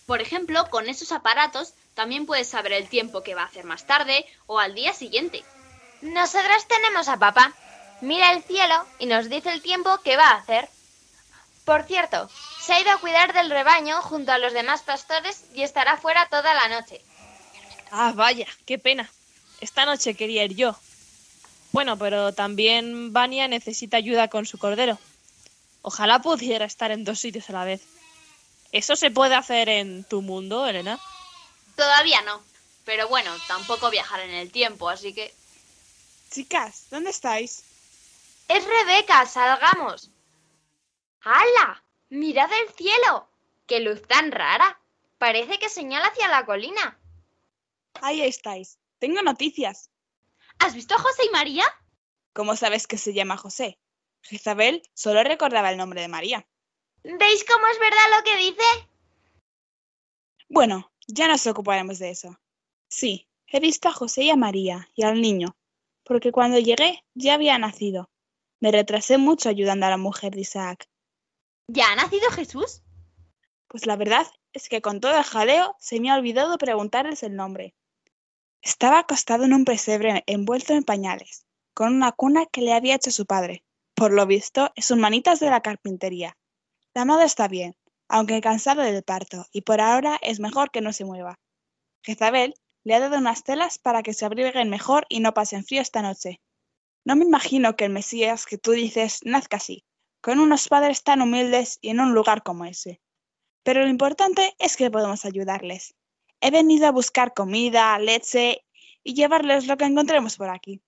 Por 0.06 0.22
ejemplo, 0.22 0.70
con 0.70 0.90
esos 0.90 1.12
aparatos 1.12 1.74
también 1.94 2.26
puedes 2.26 2.48
saber 2.48 2.74
el 2.74 2.90
tiempo 2.90 3.24
que 3.24 3.36
va 3.36 3.44
a 3.44 3.48
hacer 3.48 3.66
más 3.66 3.86
tarde 3.86 4.26
o 4.48 4.60
al 4.60 4.74
día 4.74 4.94
siguiente. 4.94 5.44
Nosotras 6.02 6.68
tenemos 6.68 7.08
a 7.08 7.18
papá. 7.18 7.54
Mira 8.02 8.32
el 8.32 8.44
cielo 8.44 8.86
y 9.00 9.08
nos 9.08 9.30
dice 9.30 9.52
el 9.52 9.62
tiempo 9.62 10.00
que 10.04 10.18
va 10.18 10.30
a 10.30 10.36
hacer. 10.36 10.70
Por 11.66 11.84
cierto, 11.84 12.30
se 12.62 12.74
ha 12.74 12.80
ido 12.80 12.92
a 12.92 13.00
cuidar 13.00 13.34
del 13.34 13.50
rebaño 13.50 14.02
junto 14.02 14.32
a 14.32 14.38
los 14.38 14.54
demás 14.54 14.82
pastores 14.84 15.44
y 15.54 15.64
estará 15.64 15.98
fuera 15.98 16.28
toda 16.30 16.54
la 16.54 16.70
noche. 16.70 17.02
Ah, 17.92 18.14
vaya, 18.16 18.48
qué 18.66 18.78
pena. 18.78 19.10
Esta 19.62 19.86
noche 19.86 20.16
quería 20.16 20.44
ir 20.44 20.56
yo. 20.56 20.76
Bueno, 21.72 21.98
pero 21.98 22.34
también 22.34 23.14
Vania 23.14 23.48
necesita 23.48 23.98
ayuda 23.98 24.30
con 24.30 24.46
su 24.46 24.58
cordero. 24.58 24.98
Ojalá 25.82 26.22
pudiera 26.22 26.66
estar 26.66 26.92
en 26.92 27.04
dos 27.04 27.20
sitios 27.20 27.50
a 27.50 27.54
la 27.54 27.66
vez. 27.66 27.82
¿Eso 28.72 28.96
se 28.96 29.12
puede 29.12 29.36
hacer 29.36 29.70
en 29.70 30.04
tu 30.04 30.22
mundo, 30.22 30.68
Elena? 30.68 31.00
Todavía 31.76 32.22
no. 32.24 32.42
Pero 32.86 33.08
bueno, 33.08 33.32
tampoco 33.48 33.90
viajar 33.90 34.20
en 34.22 34.32
el 34.32 34.52
tiempo, 34.52 34.90
así 34.90 35.14
que... 35.14 35.34
Chicas, 36.32 36.88
¿dónde 36.90 37.10
estáis? 37.10 37.64
Es 38.48 38.64
Rebeca, 38.66 39.26
salgamos. 39.26 40.10
¡Hala! 41.22 41.84
¡Mirad 42.10 42.50
el 42.52 42.74
cielo! 42.74 43.28
¡Qué 43.66 43.80
luz 43.82 44.02
tan 44.08 44.32
rara! 44.32 44.80
Parece 45.18 45.60
que 45.60 45.70
señala 45.70 46.08
hacia 46.08 46.28
la 46.28 46.46
colina. 46.46 46.98
Ahí 48.02 48.22
estáis. 48.22 48.78
Tengo 49.00 49.22
noticias. 49.22 49.92
¿Has 50.60 50.74
visto 50.74 50.96
a 50.96 51.00
José 51.00 51.24
y 51.26 51.30
María? 51.32 51.66
¿Cómo 52.34 52.56
sabes 52.56 52.88
que 52.88 52.98
se 52.98 53.14
llama 53.14 53.38
José? 53.38 53.80
Jezabel 54.22 54.82
solo 54.94 55.24
recordaba 55.24 55.72
el 55.72 55.78
nombre 55.78 56.02
de 56.02 56.08
María. 56.08 56.48
¿Veis 57.04 57.46
cómo 57.46 57.68
es 57.68 57.80
verdad 57.80 58.18
lo 58.18 58.24
que 58.24 58.38
dice? 58.38 58.90
Bueno, 60.50 60.92
ya 61.08 61.28
nos 61.28 61.46
ocuparemos 61.48 62.00
de 62.00 62.10
eso. 62.10 62.40
Sí, 62.90 63.30
he 63.48 63.60
visto 63.60 63.88
a 63.88 63.94
José 63.94 64.24
y 64.24 64.30
a 64.30 64.36
María 64.36 64.90
y 64.96 65.04
al 65.04 65.22
niño, 65.22 65.56
porque 66.04 66.32
cuando 66.32 66.60
llegué 66.60 67.04
ya 67.14 67.36
había 67.36 67.58
nacido. 67.58 68.10
Me 68.60 68.72
retrasé 68.72 69.18
mucho 69.18 69.50
ayudando 69.50 69.86
a 69.86 69.92
la 69.92 69.98
mujer 69.98 70.34
de 70.34 70.42
Isaac. 70.42 70.90
¿Ya 71.68 71.92
ha 71.92 71.96
nacido 71.96 72.32
Jesús? 72.32 72.82
Pues 73.68 73.86
la 73.86 73.96
verdad 73.96 74.26
es 74.54 74.70
que 74.70 74.82
con 74.82 75.00
todo 75.00 75.16
el 75.18 75.24
jaleo 75.24 75.76
se 75.80 76.00
me 76.00 76.10
ha 76.10 76.16
olvidado 76.16 76.58
preguntarles 76.58 77.22
el 77.24 77.36
nombre. 77.36 77.76
Estaba 78.62 79.00
acostado 79.00 79.46
en 79.46 79.54
un 79.54 79.66
pesebre 79.66 80.24
envuelto 80.28 80.74
en 80.74 80.84
pañales, 80.84 81.46
con 81.74 81.96
una 81.96 82.12
cuna 82.12 82.46
que 82.46 82.62
le 82.62 82.74
había 82.74 82.96
hecho 82.96 83.12
su 83.12 83.26
padre. 83.26 83.64
Por 83.96 84.12
lo 84.12 84.26
visto, 84.26 84.72
es 84.76 84.92
un 84.92 85.00
manitas 85.00 85.40
de 85.40 85.50
la 85.50 85.62
carpintería. 85.62 86.38
La 86.94 87.06
madre 87.06 87.26
está 87.26 87.48
bien, 87.48 87.76
aunque 88.10 88.42
cansada 88.42 88.84
del 88.84 89.04
parto, 89.04 89.46
y 89.52 89.62
por 89.62 89.82
ahora 89.82 90.20
es 90.22 90.40
mejor 90.40 90.72
que 90.72 90.82
no 90.82 90.94
se 90.94 91.06
mueva. 91.06 91.40
Jezabel 92.04 92.56
le 92.84 92.96
ha 92.96 93.00
dado 93.00 93.18
unas 93.18 93.44
telas 93.44 93.80
para 93.80 94.02
que 94.02 94.14
se 94.14 94.26
abriguen 94.26 94.70
mejor 94.70 95.06
y 95.10 95.20
no 95.20 95.34
pasen 95.34 95.66
frío 95.66 95.82
esta 95.82 96.02
noche. 96.02 96.40
No 97.06 97.16
me 97.16 97.26
imagino 97.26 97.76
que 97.76 97.86
el 97.86 97.92
Mesías 97.92 98.46
que 98.46 98.58
tú 98.58 98.72
dices 98.72 99.20
nazca 99.24 99.58
así, 99.58 99.86
con 100.22 100.40
unos 100.40 100.68
padres 100.68 101.04
tan 101.04 101.22
humildes 101.22 101.80
y 101.82 101.90
en 101.90 102.00
un 102.00 102.14
lugar 102.14 102.44
como 102.44 102.66
ese. 102.66 103.02
Pero 103.64 103.82
lo 103.82 103.90
importante 103.90 104.56
es 104.60 104.78
que 104.78 104.90
podemos 104.90 105.26
ayudarles. 105.26 105.96
He 106.42 106.52
venido 106.52 106.88
a 106.88 106.92
buscar 106.92 107.34
comida, 107.34 107.98
leche 108.00 108.66
y 109.04 109.14
llevarles 109.14 109.68
lo 109.68 109.78
que 109.78 109.86
encontremos 109.86 110.38
por 110.38 110.50
aquí. 110.50 110.82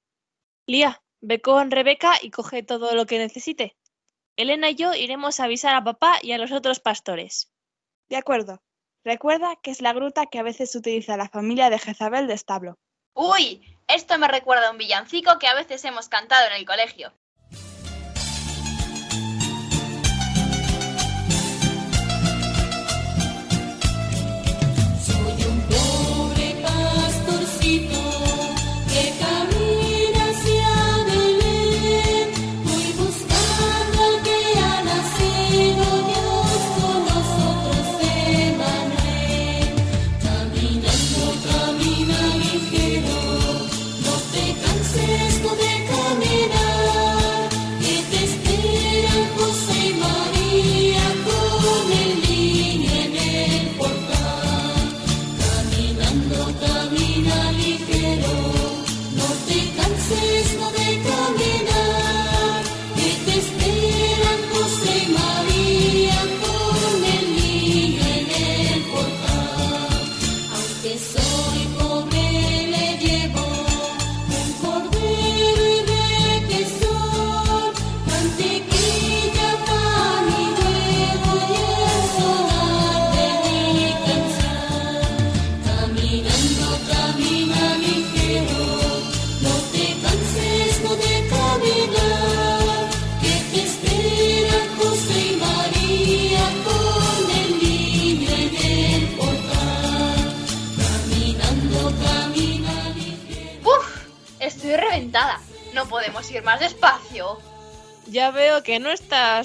Lía, 0.68 1.02
ve 1.22 1.42
con 1.42 1.72
Rebeca 1.72 2.14
y 2.22 2.32
coge 2.32 2.64
todo 2.64 2.94
lo 2.94 3.06
que 3.06 3.18
necesite. 3.18 3.76
Elena 4.36 4.70
y 4.70 4.76
yo 4.76 4.94
iremos 4.94 5.40
a 5.40 5.46
avisar 5.46 5.76
a 5.76 5.84
papá 5.84 6.20
y 6.22 6.32
a 6.32 6.38
los 6.38 6.52
otros 6.52 6.80
pastores. 6.80 7.52
De 8.10 8.18
acuerdo. 8.18 8.62
Recuerda 9.04 9.56
que 9.62 9.72
es 9.72 9.82
la 9.82 9.94
gruta 9.94 10.26
que 10.28 10.40
a 10.40 10.44
veces 10.44 10.76
utiliza 10.76 11.18
la 11.18 11.30
familia 11.30 11.70
de 11.70 11.80
Jezabel 11.80 12.28
de 12.28 12.34
establo. 12.34 12.78
Uy, 13.14 13.62
esto 13.88 14.18
me 14.18 14.28
recuerda 14.28 14.68
a 14.68 14.72
un 14.72 14.78
villancico 14.78 15.40
que 15.40 15.48
a 15.48 15.56
veces 15.56 15.84
hemos 15.86 16.10
cantado 16.10 16.48
en 16.48 16.54
el 16.54 16.66
colegio. 16.66 17.14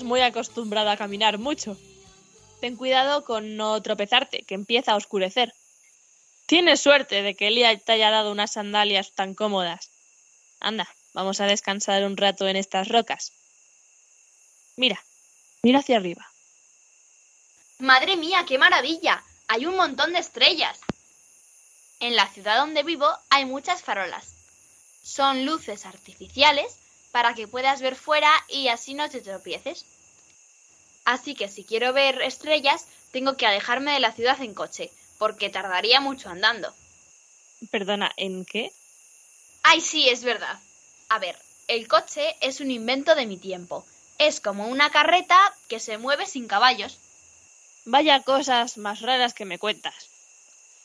Muy 0.04 0.20
acostumbrada 0.20 0.92
a 0.92 0.96
caminar 0.96 1.38
mucho. 1.38 1.76
Ten 2.60 2.76
cuidado 2.76 3.24
con 3.24 3.56
no 3.56 3.80
tropezarte, 3.82 4.42
que 4.42 4.54
empieza 4.54 4.92
a 4.92 4.96
oscurecer. 4.96 5.52
Tienes 6.46 6.80
suerte 6.80 7.22
de 7.22 7.34
que 7.34 7.48
Elía 7.48 7.76
te 7.78 7.92
haya 7.92 8.10
dado 8.10 8.30
unas 8.30 8.52
sandalias 8.52 9.12
tan 9.12 9.34
cómodas. 9.34 9.90
Anda, 10.60 10.88
Vamos 11.14 11.40
a 11.40 11.46
descansar 11.46 12.04
un 12.04 12.16
rato 12.16 12.48
en 12.48 12.56
estas 12.56 12.88
rocas. 12.88 13.32
Mira, 14.76 15.00
mira 15.62 15.78
hacia 15.78 15.96
arriba. 15.96 16.28
Madre 17.78 18.16
mía, 18.16 18.44
qué 18.46 18.58
maravilla. 18.58 19.22
Hay 19.46 19.64
un 19.66 19.76
montón 19.76 20.12
de 20.12 20.18
estrellas. 20.18 20.80
En 22.00 22.16
la 22.16 22.26
ciudad 22.28 22.58
donde 22.58 22.82
vivo 22.82 23.06
hay 23.30 23.44
muchas 23.44 23.82
farolas. 23.82 24.34
Son 25.04 25.46
luces 25.46 25.86
artificiales 25.86 26.78
para 27.12 27.34
que 27.34 27.46
puedas 27.46 27.80
ver 27.80 27.94
fuera 27.94 28.32
y 28.48 28.66
así 28.66 28.94
no 28.94 29.08
te 29.08 29.20
tropieces. 29.20 29.86
Así 31.04 31.34
que 31.34 31.48
si 31.48 31.64
quiero 31.64 31.92
ver 31.92 32.22
estrellas, 32.22 32.86
tengo 33.12 33.36
que 33.36 33.46
alejarme 33.46 33.92
de 33.92 34.00
la 34.00 34.12
ciudad 34.12 34.40
en 34.42 34.54
coche, 34.54 34.90
porque 35.18 35.50
tardaría 35.50 36.00
mucho 36.00 36.30
andando. 36.30 36.74
Perdona, 37.70 38.12
¿en 38.16 38.44
qué? 38.44 38.72
Ay, 39.62 39.80
sí, 39.80 40.08
es 40.08 40.24
verdad. 40.24 40.58
A 41.08 41.18
ver, 41.18 41.36
el 41.68 41.88
coche 41.88 42.36
es 42.40 42.60
un 42.60 42.70
invento 42.70 43.14
de 43.14 43.26
mi 43.26 43.36
tiempo. 43.36 43.86
Es 44.18 44.40
como 44.40 44.68
una 44.68 44.90
carreta 44.90 45.38
que 45.68 45.80
se 45.80 45.98
mueve 45.98 46.26
sin 46.26 46.46
caballos. 46.46 46.98
Vaya 47.84 48.20
cosas 48.20 48.78
más 48.78 49.00
raras 49.00 49.34
que 49.34 49.44
me 49.44 49.58
cuentas. 49.58 49.94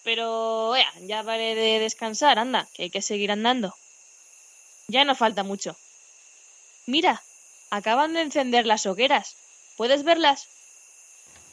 Pero, 0.03 0.75
ea, 0.75 0.91
ya 1.01 1.21
vale 1.21 1.55
de 1.55 1.79
descansar, 1.79 2.39
anda, 2.39 2.67
que 2.73 2.83
hay 2.83 2.89
que 2.89 3.01
seguir 3.01 3.31
andando. 3.31 3.75
Ya 4.87 5.05
no 5.05 5.15
falta 5.15 5.43
mucho. 5.43 5.75
Mira, 6.85 7.21
acaban 7.69 8.13
de 8.13 8.21
encender 8.21 8.65
las 8.65 8.85
hogueras. 8.85 9.35
¿Puedes 9.79 10.03
verlas? 10.03 10.45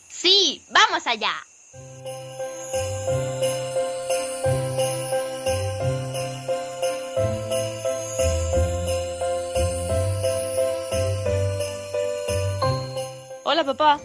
Sí, 0.09 0.61
vamos 0.71 1.07
allá. 1.07 1.31
Hola, 13.45 13.63
papá. 13.65 14.01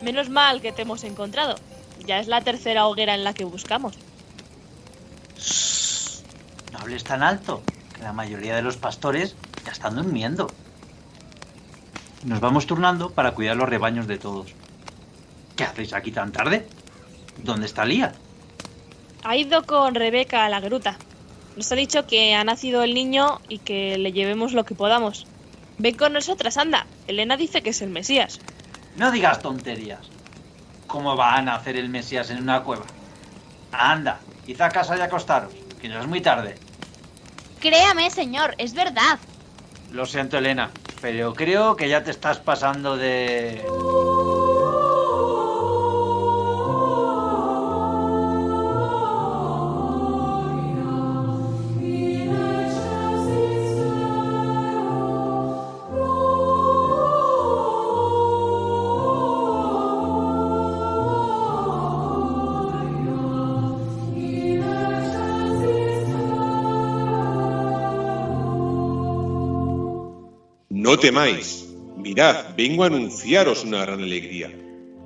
Menos 0.00 0.30
mal 0.30 0.62
que 0.62 0.72
te 0.72 0.80
hemos 0.80 1.04
encontrado. 1.04 1.56
Ya 2.06 2.18
es 2.18 2.28
la 2.28 2.40
tercera 2.40 2.86
hoguera 2.86 3.14
en 3.14 3.24
la 3.24 3.34
que 3.34 3.44
buscamos. 3.44 3.98
No 6.72 6.78
hables 6.78 7.04
tan 7.04 7.22
alto, 7.22 7.62
que 7.94 8.00
la 8.00 8.14
mayoría 8.14 8.56
de 8.56 8.62
los 8.62 8.78
pastores 8.78 9.36
ya 9.66 9.72
están 9.72 9.96
durmiendo. 9.96 10.50
Nos 12.24 12.40
vamos 12.40 12.66
turnando 12.66 13.10
para 13.10 13.32
cuidar 13.32 13.56
los 13.56 13.68
rebaños 13.68 14.06
de 14.06 14.18
todos. 14.18 14.54
¿Qué 15.56 15.64
hacéis 15.64 15.94
aquí 15.94 16.12
tan 16.12 16.32
tarde? 16.32 16.66
¿Dónde 17.38 17.66
está 17.66 17.84
Lía? 17.84 18.12
Ha 19.24 19.36
ido 19.36 19.62
con 19.64 19.94
Rebeca 19.94 20.44
a 20.44 20.48
la 20.48 20.60
gruta. 20.60 20.98
Nos 21.56 21.72
ha 21.72 21.74
dicho 21.74 22.06
que 22.06 22.34
ha 22.34 22.44
nacido 22.44 22.82
el 22.82 22.94
niño 22.94 23.40
y 23.48 23.58
que 23.58 23.98
le 23.98 24.12
llevemos 24.12 24.52
lo 24.52 24.64
que 24.64 24.74
podamos. 24.74 25.26
Ven 25.78 25.96
con 25.96 26.12
nosotras, 26.12 26.58
anda. 26.58 26.86
Elena 27.06 27.36
dice 27.36 27.62
que 27.62 27.70
es 27.70 27.80
el 27.80 27.90
Mesías. 27.90 28.38
No 28.96 29.10
digas 29.10 29.40
tonterías. 29.40 30.00
¿Cómo 30.86 31.16
van 31.16 31.48
a 31.48 31.54
hacer 31.54 31.76
el 31.76 31.88
Mesías 31.88 32.30
en 32.30 32.42
una 32.42 32.62
cueva? 32.62 32.84
Anda, 33.72 34.20
id 34.46 34.60
a 34.60 34.68
casa 34.68 34.96
y 34.96 35.00
acostaros, 35.00 35.54
que 35.80 35.88
ya 35.88 36.00
es 36.00 36.06
muy 36.06 36.20
tarde. 36.20 36.56
Créame, 37.60 38.10
señor, 38.10 38.54
es 38.58 38.74
verdad. 38.74 39.18
Lo 39.92 40.06
siento, 40.06 40.38
Elena, 40.38 40.70
pero 41.00 41.34
creo 41.34 41.76
que 41.76 41.88
ya 41.88 42.02
te 42.04 42.10
estás 42.10 42.40
pasando 42.40 42.96
de... 42.96 43.64
temáis, 71.00 71.66
mirad, 71.96 72.54
vengo 72.56 72.84
a 72.84 72.86
anunciaros 72.86 73.64
una 73.64 73.84
gran 73.84 74.02
alegría, 74.02 74.52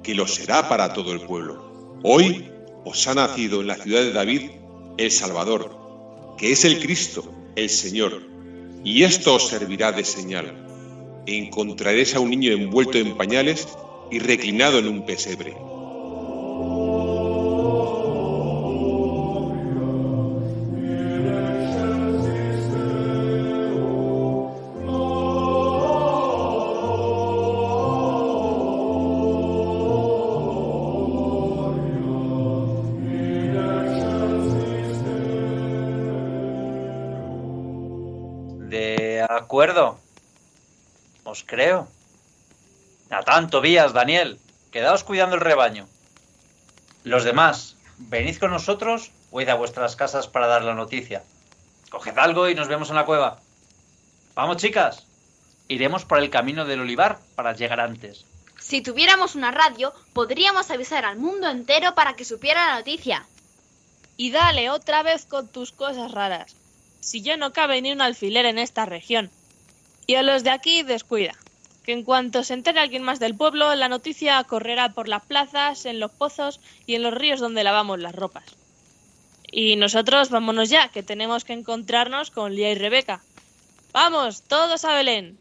que 0.02 0.14
lo 0.14 0.26
será 0.26 0.68
para 0.68 0.92
todo 0.92 1.12
el 1.12 1.20
pueblo. 1.20 1.98
Hoy 2.02 2.44
os 2.84 3.06
ha 3.06 3.14
nacido 3.14 3.60
en 3.60 3.68
la 3.68 3.76
ciudad 3.76 4.02
de 4.02 4.12
David 4.12 4.50
el 4.98 5.10
Salvador, 5.10 6.34
que 6.36 6.52
es 6.52 6.64
el 6.64 6.80
Cristo, 6.80 7.24
el 7.56 7.70
Señor. 7.70 8.20
Y 8.84 9.04
esto 9.04 9.34
os 9.34 9.48
servirá 9.48 9.92
de 9.92 10.04
señal. 10.04 10.52
Encontraréis 11.26 12.14
a 12.14 12.20
un 12.20 12.30
niño 12.30 12.52
envuelto 12.52 12.98
en 12.98 13.16
pañales 13.16 13.66
y 14.10 14.18
reclinado 14.18 14.78
en 14.78 14.88
un 14.88 15.06
pesebre. 15.06 15.56
Acuerdo. 39.44 39.98
Os 41.24 41.44
creo. 41.44 41.86
Natán, 43.10 43.50
Tobías, 43.50 43.92
Daniel, 43.92 44.40
quedaos 44.72 45.04
cuidando 45.04 45.36
el 45.36 45.42
rebaño. 45.42 45.86
Los 47.04 47.24
demás, 47.24 47.76
venid 47.98 48.38
con 48.38 48.50
nosotros 48.50 49.10
o 49.30 49.40
id 49.40 49.48
a 49.50 49.54
vuestras 49.54 49.96
casas 49.96 50.26
para 50.28 50.46
dar 50.46 50.62
la 50.64 50.74
noticia. 50.74 51.22
Coged 51.90 52.18
algo 52.18 52.48
y 52.48 52.54
nos 52.54 52.68
vemos 52.68 52.88
en 52.88 52.96
la 52.96 53.04
cueva. 53.04 53.40
Vamos, 54.34 54.56
chicas. 54.56 55.06
Iremos 55.68 56.04
por 56.04 56.18
el 56.18 56.30
camino 56.30 56.64
del 56.64 56.80
olivar 56.80 57.18
para 57.36 57.52
llegar 57.52 57.80
antes. 57.80 58.24
Si 58.58 58.80
tuviéramos 58.80 59.34
una 59.34 59.50
radio, 59.50 59.92
podríamos 60.14 60.70
avisar 60.70 61.04
al 61.04 61.18
mundo 61.18 61.48
entero 61.50 61.94
para 61.94 62.14
que 62.14 62.24
supiera 62.24 62.68
la 62.68 62.78
noticia. 62.78 63.26
Y 64.16 64.30
dale 64.30 64.70
otra 64.70 65.02
vez 65.02 65.26
con 65.26 65.48
tus 65.48 65.72
cosas 65.72 66.12
raras. 66.12 66.56
Si 67.04 67.20
ya 67.20 67.36
no 67.36 67.52
cabe 67.52 67.82
ni 67.82 67.92
un 67.92 68.00
alfiler 68.00 68.46
en 68.46 68.58
esta 68.58 68.86
región. 68.86 69.30
Y 70.06 70.14
a 70.14 70.22
los 70.22 70.42
de 70.42 70.50
aquí 70.50 70.82
descuida. 70.82 71.34
Que 71.84 71.92
en 71.92 72.02
cuanto 72.02 72.42
se 72.42 72.54
entere 72.54 72.80
alguien 72.80 73.02
más 73.02 73.20
del 73.20 73.36
pueblo, 73.36 73.74
la 73.74 73.90
noticia 73.90 74.42
correrá 74.44 74.94
por 74.94 75.06
las 75.06 75.22
plazas, 75.22 75.84
en 75.84 76.00
los 76.00 76.10
pozos 76.10 76.60
y 76.86 76.94
en 76.94 77.02
los 77.02 77.12
ríos 77.12 77.40
donde 77.40 77.62
lavamos 77.62 77.98
las 77.98 78.14
ropas. 78.14 78.44
Y 79.52 79.76
nosotros 79.76 80.30
vámonos 80.30 80.70
ya, 80.70 80.88
que 80.88 81.02
tenemos 81.02 81.44
que 81.44 81.52
encontrarnos 81.52 82.30
con 82.30 82.54
Lía 82.54 82.72
y 82.72 82.74
Rebeca. 82.74 83.22
Vamos, 83.92 84.42
todos 84.42 84.84
a 84.86 84.94
Belén. 84.94 85.38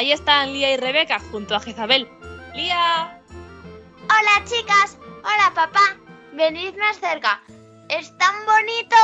Ahí 0.00 0.12
están 0.12 0.54
Lía 0.54 0.72
y 0.72 0.78
Rebeca 0.78 1.20
junto 1.30 1.54
a 1.54 1.60
Jezabel. 1.60 2.08
¡Lía! 2.54 3.20
Hola 4.04 4.44
chicas, 4.46 4.96
hola 5.18 5.52
papá, 5.54 5.98
venid 6.32 6.74
más 6.78 6.98
cerca. 6.98 7.42
¿Es 7.90 8.16
tan 8.16 8.34
bonito? 8.46 8.96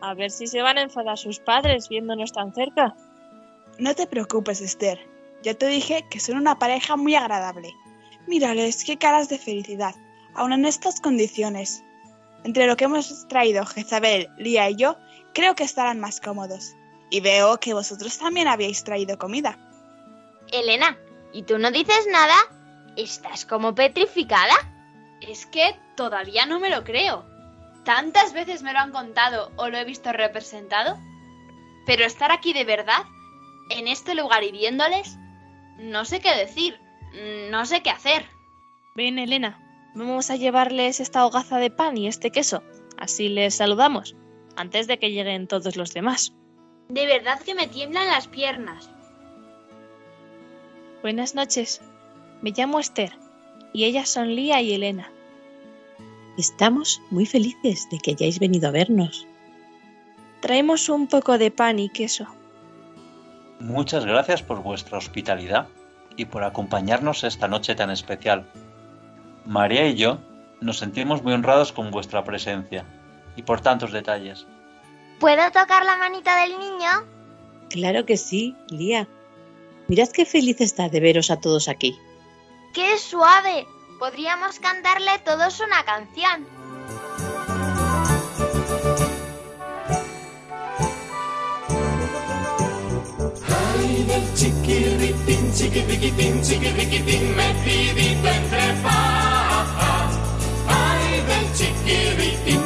A 0.00 0.14
ver 0.14 0.30
si 0.30 0.46
se 0.46 0.62
van 0.62 0.78
a 0.78 0.82
enfadar 0.82 1.18
sus 1.18 1.40
padres 1.40 1.88
viéndonos 1.88 2.30
tan 2.30 2.54
cerca. 2.54 2.94
No 3.78 3.92
te 3.96 4.06
preocupes, 4.06 4.60
Esther. 4.60 5.04
Ya 5.42 5.54
te 5.54 5.66
dije 5.66 6.06
que 6.08 6.20
son 6.20 6.36
una 6.36 6.56
pareja 6.56 6.96
muy 6.96 7.16
agradable. 7.16 7.74
Mírales 8.28 8.84
qué 8.84 8.96
caras 8.96 9.28
de 9.28 9.38
felicidad, 9.38 9.96
aun 10.34 10.52
en 10.52 10.66
estas 10.66 11.00
condiciones. 11.00 11.82
Entre 12.44 12.68
lo 12.68 12.76
que 12.76 12.84
hemos 12.84 13.26
traído 13.26 13.66
Jezabel, 13.66 14.28
Lía 14.38 14.70
y 14.70 14.76
yo, 14.76 14.96
creo 15.34 15.56
que 15.56 15.64
estarán 15.64 15.98
más 15.98 16.20
cómodos. 16.20 16.76
Y 17.10 17.18
veo 17.18 17.58
que 17.58 17.74
vosotros 17.74 18.16
también 18.18 18.46
habíais 18.46 18.84
traído 18.84 19.18
comida. 19.18 19.58
Elena, 20.52 20.98
¿y 21.32 21.42
tú 21.42 21.58
no 21.58 21.70
dices 21.70 22.06
nada? 22.10 22.34
¿Estás 22.96 23.46
como 23.46 23.74
petrificada? 23.74 24.54
Es 25.20 25.46
que 25.46 25.78
todavía 25.96 26.46
no 26.46 26.60
me 26.60 26.70
lo 26.70 26.84
creo. 26.84 27.24
Tantas 27.84 28.32
veces 28.32 28.62
me 28.62 28.72
lo 28.72 28.78
han 28.78 28.92
contado 28.92 29.52
o 29.56 29.68
lo 29.68 29.78
he 29.78 29.84
visto 29.84 30.12
representado. 30.12 30.98
Pero 31.86 32.04
estar 32.04 32.30
aquí 32.32 32.52
de 32.52 32.64
verdad, 32.64 33.04
en 33.70 33.88
este 33.88 34.14
lugar 34.14 34.44
y 34.44 34.52
viéndoles, 34.52 35.16
No 35.78 36.04
sé 36.04 36.20
qué 36.20 36.34
decir. 36.34 36.78
No 37.50 37.64
sé 37.64 37.82
qué 37.82 37.90
hacer. 37.90 38.26
Ven, 38.94 39.18
Elena, 39.18 39.58
vamos 39.94 40.30
a 40.30 40.36
llevarles 40.36 41.00
esta 41.00 41.24
hogaza 41.24 41.58
de 41.58 41.70
pan 41.70 41.96
y 41.96 42.06
este 42.06 42.30
queso. 42.30 42.62
Así 42.98 43.28
les 43.28 43.54
saludamos, 43.54 44.14
antes 44.56 44.86
de 44.86 44.98
que 44.98 45.10
lleguen 45.10 45.48
todos 45.48 45.76
los 45.76 45.94
demás. 45.94 46.34
De 46.88 47.06
verdad 47.06 47.40
que 47.40 47.54
me 47.54 47.66
tiemblan 47.66 48.08
las 48.08 48.28
piernas. 48.28 48.90
Buenas 51.02 51.34
noches. 51.34 51.80
Me 52.42 52.50
llamo 52.50 52.78
Esther 52.78 53.12
y 53.72 53.84
ellas 53.84 54.10
son 54.10 54.34
Lía 54.34 54.60
y 54.60 54.74
Elena. 54.74 55.10
Estamos 56.36 57.00
muy 57.10 57.24
felices 57.24 57.88
de 57.90 57.98
que 57.98 58.10
hayáis 58.10 58.38
venido 58.38 58.68
a 58.68 58.72
vernos. 58.72 59.26
Traemos 60.40 60.90
un 60.90 61.06
poco 61.06 61.38
de 61.38 61.50
pan 61.50 61.78
y 61.78 61.88
queso. 61.88 62.26
Muchas 63.60 64.04
gracias 64.04 64.42
por 64.42 64.62
vuestra 64.62 64.98
hospitalidad 64.98 65.68
y 66.16 66.26
por 66.26 66.44
acompañarnos 66.44 67.24
esta 67.24 67.48
noche 67.48 67.74
tan 67.74 67.90
especial. 67.90 68.46
María 69.46 69.88
y 69.88 69.94
yo 69.94 70.18
nos 70.60 70.78
sentimos 70.78 71.22
muy 71.22 71.32
honrados 71.32 71.72
con 71.72 71.90
vuestra 71.90 72.24
presencia 72.24 72.84
y 73.36 73.42
por 73.42 73.62
tantos 73.62 73.90
detalles. 73.90 74.46
¿Puedo 75.18 75.46
tocar 75.50 75.84
la 75.86 75.96
manita 75.96 76.42
del 76.42 76.58
niño? 76.58 76.88
Claro 77.70 78.04
que 78.04 78.18
sí, 78.18 78.54
Lía. 78.68 79.08
Mirad 79.90 80.10
qué 80.10 80.24
feliz 80.24 80.60
está 80.60 80.88
de 80.88 81.00
veros 81.00 81.32
a 81.32 81.40
todos 81.40 81.66
aquí. 81.66 81.98
¡Qué 82.72 82.96
suave! 82.96 83.66
Podríamos 83.98 84.60
cantarle 84.60 85.10
todos 85.24 85.58
una 85.58 85.84
canción. 85.84 86.46
Ay 93.48 94.04
del 94.04 94.34
chiquirritín, 94.36 95.52
chiquirriquitín, 95.54 96.40
chiquirriquitín, 96.40 97.34
metidito 97.34 98.28
entre 98.28 98.72
pajas. 98.84 100.18
Ay 100.68 101.20
del 101.30 101.52
chiquirriquitín, 101.58 102.62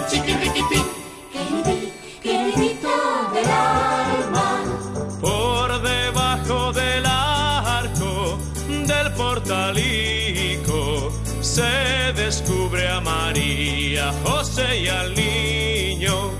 María, 13.34 14.12
José 14.22 14.82
y 14.82 14.86
al 14.86 15.12
niño. 15.12 16.30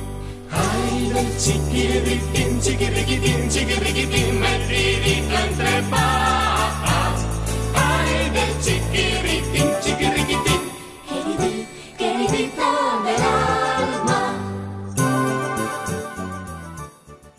Ay 0.48 1.09
del 1.09 1.37
chiquirritín, 1.38 2.61
chiquirriquitín, 2.61 3.48
chiquirriquitín, 3.48 4.38
metidito 4.38 5.37
entre 5.37 5.83
pajas. 5.90 7.26
Ay 7.74 8.30
del 8.30 8.61
chiquirritín, 8.61 9.70
chiquirriquitín, 9.83 10.61
queridí, 11.09 11.66
queridito 11.98 12.62
del 13.04 13.22
alma. 13.22 14.20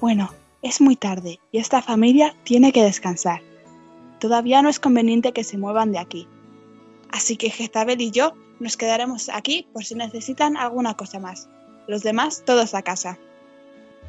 Bueno, 0.01 0.33
es 0.63 0.81
muy 0.81 0.97
tarde 0.97 1.39
y 1.53 1.59
esta 1.59 1.81
familia 1.81 2.35
tiene 2.43 2.73
que 2.73 2.83
descansar. 2.83 3.41
Todavía 4.19 4.61
no 4.61 4.67
es 4.67 4.81
conveniente 4.81 5.31
que 5.31 5.45
se 5.45 5.57
muevan 5.57 5.93
de 5.93 5.99
aquí. 5.99 6.27
Así 7.11 7.37
que 7.37 7.49
Jezabel 7.49 8.01
y 8.01 8.11
yo 8.11 8.33
nos 8.59 8.77
quedaremos 8.77 9.29
aquí 9.29 9.67
por 9.73 9.83
si 9.83 9.95
necesitan 9.95 10.57
alguna 10.57 10.95
cosa 10.95 11.19
más. 11.19 11.49
Los 11.87 12.03
demás 12.03 12.43
todos 12.45 12.73
a 12.73 12.81
casa. 12.81 13.17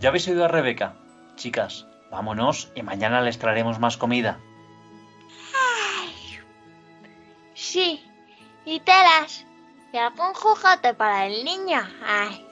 ¿Ya 0.01 0.09
habéis 0.09 0.29
oído 0.29 0.45
a 0.45 0.49
Rebeca? 0.49 0.97
Chicas, 1.37 1.87
vámonos 2.11 2.71
y 2.75 2.83
mañana 2.83 3.21
les 3.21 3.39
traeremos 3.39 3.79
más 3.79 3.97
comida. 3.97 4.41
Sí, 7.55 8.05
y 8.65 8.81
telas. 8.81 9.47
Y 9.93 9.97
algún 9.97 10.35
juguete 10.35 10.93
para 10.95 11.27
el 11.27 11.45
niño. 11.45 11.81
Ay. 12.05 12.46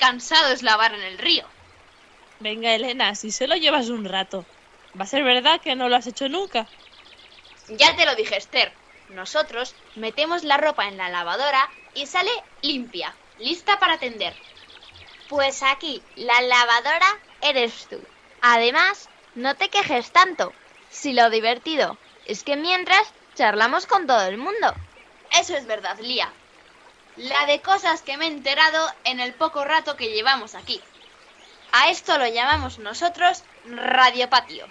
Cansado 0.00 0.52
es 0.52 0.62
lavar 0.62 0.94
en 0.94 1.02
el 1.02 1.18
río! 1.18 1.44
Venga, 2.40 2.74
Elena, 2.74 3.14
si 3.14 3.30
solo 3.30 3.54
llevas 3.54 3.90
un 3.90 4.04
rato. 4.04 4.44
¿Va 4.98 5.04
a 5.04 5.06
ser 5.06 5.22
verdad 5.22 5.60
que 5.60 5.76
no 5.76 5.88
lo 5.88 5.96
has 5.96 6.06
hecho 6.06 6.28
nunca? 6.28 6.66
Ya 7.68 7.94
te 7.94 8.06
lo 8.06 8.16
dije, 8.16 8.36
Esther. 8.36 8.72
Nosotros 9.10 9.74
metemos 9.94 10.42
la 10.42 10.56
ropa 10.56 10.88
en 10.88 10.96
la 10.96 11.08
lavadora 11.08 11.70
y 11.94 12.06
sale 12.06 12.30
limpia, 12.62 13.14
lista 13.38 13.78
para 13.78 13.98
tender. 13.98 14.34
Pues 15.28 15.62
aquí, 15.62 16.02
la 16.16 16.40
lavadora 16.42 17.06
eres 17.42 17.86
tú. 17.88 18.00
Además, 18.40 19.08
no 19.34 19.54
te 19.54 19.68
quejes 19.68 20.10
tanto. 20.10 20.52
Si 20.90 21.12
lo 21.12 21.30
divertido 21.30 21.98
es 22.26 22.42
que 22.42 22.56
mientras 22.56 23.12
charlamos 23.34 23.86
con 23.86 24.06
todo 24.06 24.26
el 24.26 24.38
mundo. 24.38 24.74
Eso 25.38 25.56
es 25.56 25.66
verdad, 25.66 25.98
Lía. 26.00 26.32
La 27.16 27.46
de 27.46 27.60
cosas 27.60 28.02
que 28.02 28.16
me 28.16 28.26
he 28.26 28.28
enterado 28.28 28.88
en 29.04 29.20
el 29.20 29.34
poco 29.34 29.64
rato 29.64 29.96
que 29.96 30.12
llevamos 30.12 30.54
aquí. 30.54 30.80
A 31.72 31.90
esto 31.90 32.18
lo 32.18 32.26
llamamos 32.26 32.78
nosotros 32.78 33.44
Radio 33.66 34.28
Patio. 34.28 34.66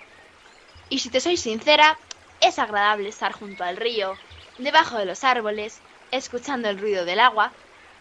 Y 0.90 1.00
si 1.00 1.10
te 1.10 1.22
soy 1.22 1.38
sincera, 1.38 1.98
es 2.42 2.60
agradable 2.60 3.10
estar 3.10 3.32
junto 3.34 3.64
al 3.64 3.78
río, 3.78 4.16
debajo 4.58 4.98
de 4.98 5.06
los 5.06 5.24
árboles, 5.24 5.80
escuchando 6.12 6.70
el 6.70 6.80
ruido 6.80 7.06
del 7.06 7.20
agua, 7.20 7.52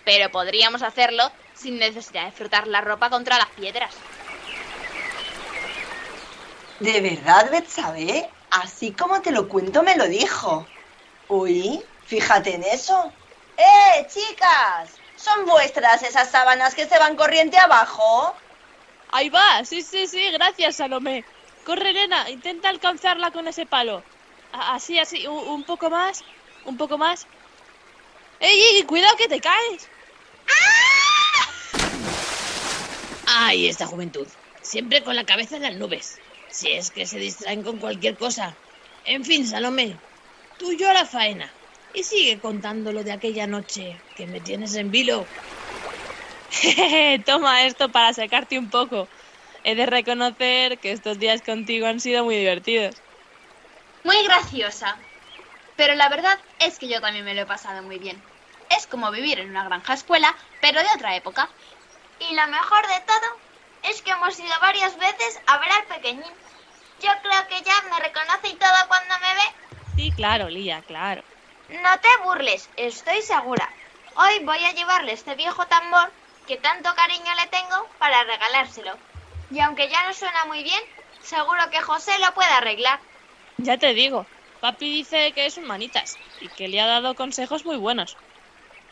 pero 0.05 0.31
podríamos 0.31 0.83
hacerlo 0.83 1.31
sin 1.55 1.79
necesidad 1.79 2.24
de 2.24 2.33
frotar 2.33 2.66
la 2.66 2.81
ropa 2.81 3.11
contra 3.11 3.37
las 3.37 3.48
piedras. 3.48 3.94
¿De 6.81 7.01
verdad, 7.01 7.51
Betsabe? 7.51 8.31
Así 8.51 8.92
como 8.92 9.20
te 9.20 9.33
lo 9.33 9.48
cuento, 9.48 9.83
me 9.83 9.96
lo 9.96 10.07
dijo. 10.09 10.66
Uy, 11.29 11.83
fíjate 12.07 12.55
en 12.55 12.62
eso. 12.62 13.12
¡Eh, 13.59 14.07
chicas! 14.07 14.90
¿Son 15.16 15.44
vuestras 15.44 16.03
esas 16.05 16.31
sábanas 16.31 16.75
que 16.77 16.87
se 16.87 16.99
van 16.99 17.16
corriente 17.16 17.59
abajo? 17.59 18.35
Ahí 19.11 19.29
va, 19.31 19.64
sí, 19.64 19.83
sí, 19.83 20.07
sí, 20.07 20.31
gracias, 20.31 20.77
Salomé. 20.77 21.25
Corre, 21.64 21.90
Elena, 21.90 22.31
intenta 22.31 22.68
alcanzarla 22.68 23.33
con 23.33 23.49
ese 23.49 23.66
palo. 23.66 24.05
Así, 24.53 24.99
así, 24.99 25.27
un, 25.27 25.49
un 25.49 25.64
poco 25.64 25.90
más, 25.90 26.23
un 26.64 26.77
poco 26.77 26.97
más. 26.99 27.27
¡Ey, 28.38 28.61
ey, 28.77 28.83
cuidado 28.85 29.16
que 29.16 29.27
te 29.27 29.40
caes! 29.40 29.88
¡Ay, 33.27 33.68
esta 33.68 33.87
juventud! 33.87 34.27
Siempre 34.62 35.03
con 35.03 35.16
la 35.16 35.25
cabeza 35.25 35.57
en 35.57 35.62
las 35.62 35.75
nubes. 35.75 36.21
Si 36.49 36.71
es 36.71 36.90
que 36.90 37.07
se 37.07 37.18
distraen 37.18 37.63
con 37.65 37.79
cualquier 37.79 38.17
cosa. 38.17 38.54
En 39.04 39.25
fin, 39.25 39.46
Salomé, 39.46 39.96
tú 40.59 40.73
yo 40.73 40.88
a 40.88 40.94
la 40.94 41.04
faena. 41.04 41.50
Y 41.99 42.05
sigue 42.05 42.38
contando 42.38 42.92
lo 42.92 43.03
de 43.03 43.11
aquella 43.11 43.49
noche 43.49 44.01
que 44.15 44.29
me 44.29 44.40
tienes 44.40 44.77
en 44.77 44.92
vilo. 44.92 45.27
Jejeje, 46.53 47.19
Toma 47.27 47.65
esto 47.67 47.90
para 47.90 48.15
sacarte 48.15 48.57
un 48.57 48.71
poco. 48.71 49.09
He 49.65 49.75
de 49.75 49.85
reconocer 49.85 50.79
que 50.79 50.92
estos 50.92 51.19
días 51.19 51.42
contigo 51.42 51.88
han 51.88 51.99
sido 51.99 52.23
muy 52.23 52.37
divertidos. 52.37 53.03
Muy 54.05 54.23
graciosa. 54.23 54.96
Pero 55.75 55.96
la 55.96 56.09
verdad 56.09 56.38
es 56.61 56.79
que 56.79 56.87
yo 56.87 57.01
también 57.01 57.25
me 57.25 57.35
lo 57.35 57.40
he 57.40 57.46
pasado 57.46 57.83
muy 57.83 57.99
bien. 57.99 58.23
Es 58.71 58.87
como 58.87 59.11
vivir 59.11 59.40
en 59.40 59.51
una 59.51 59.65
granja 59.65 59.94
escuela, 59.94 60.37
pero 60.61 60.79
de 60.79 60.88
otra 60.94 61.17
época. 61.17 61.49
Y 62.31 62.33
lo 62.33 62.46
mejor 62.46 62.87
de 62.87 63.01
todo 63.09 63.90
es 63.90 64.03
que 64.03 64.13
hemos 64.13 64.38
ido 64.38 64.55
varias 64.63 64.96
veces 64.99 65.40
a 65.49 65.59
ver 65.59 65.71
al 65.73 65.96
pequeñín. 65.96 66.33
Yo 67.03 67.11
creo 67.23 67.49
que 67.49 67.61
ya 67.65 67.75
me 67.90 67.99
reconoce 67.99 68.51
y 68.51 68.55
todo 68.55 68.87
cuando 68.87 69.15
me 69.19 69.35
ve. 69.35 69.96
Sí, 69.96 70.13
claro, 70.13 70.49
Lía, 70.49 70.81
claro. 70.87 71.25
No 71.69 72.00
te 72.00 72.08
burles, 72.25 72.71
estoy 72.77 73.21
segura. 73.21 73.69
Hoy 74.16 74.44
voy 74.44 74.64
a 74.64 74.73
llevarle 74.73 75.12
este 75.12 75.35
viejo 75.35 75.66
tambor 75.66 76.10
que 76.46 76.56
tanto 76.56 76.88
cariño 76.94 77.31
le 77.42 77.46
tengo 77.50 77.90
para 77.98 78.25
regalárselo. 78.25 78.98
Y 79.50 79.60
aunque 79.60 79.88
ya 79.90 80.06
no 80.06 80.14
suena 80.14 80.46
muy 80.46 80.62
bien, 80.62 80.81
seguro 81.21 81.69
que 81.71 81.83
José 81.83 82.12
lo 82.21 82.33
puede 82.35 82.48
arreglar. 82.48 83.00
Ya 83.58 83.77
te 83.77 83.92
digo, 83.92 84.27
Papi 84.60 84.90
dice 84.90 85.33
que 85.35 85.44
es 85.44 85.58
un 85.58 85.66
manitas 85.66 86.16
y 86.40 86.48
que 86.48 86.69
le 86.69 86.81
ha 86.81 86.87
dado 86.87 87.14
consejos 87.14 87.66
muy 87.66 87.77
buenos. 87.77 88.16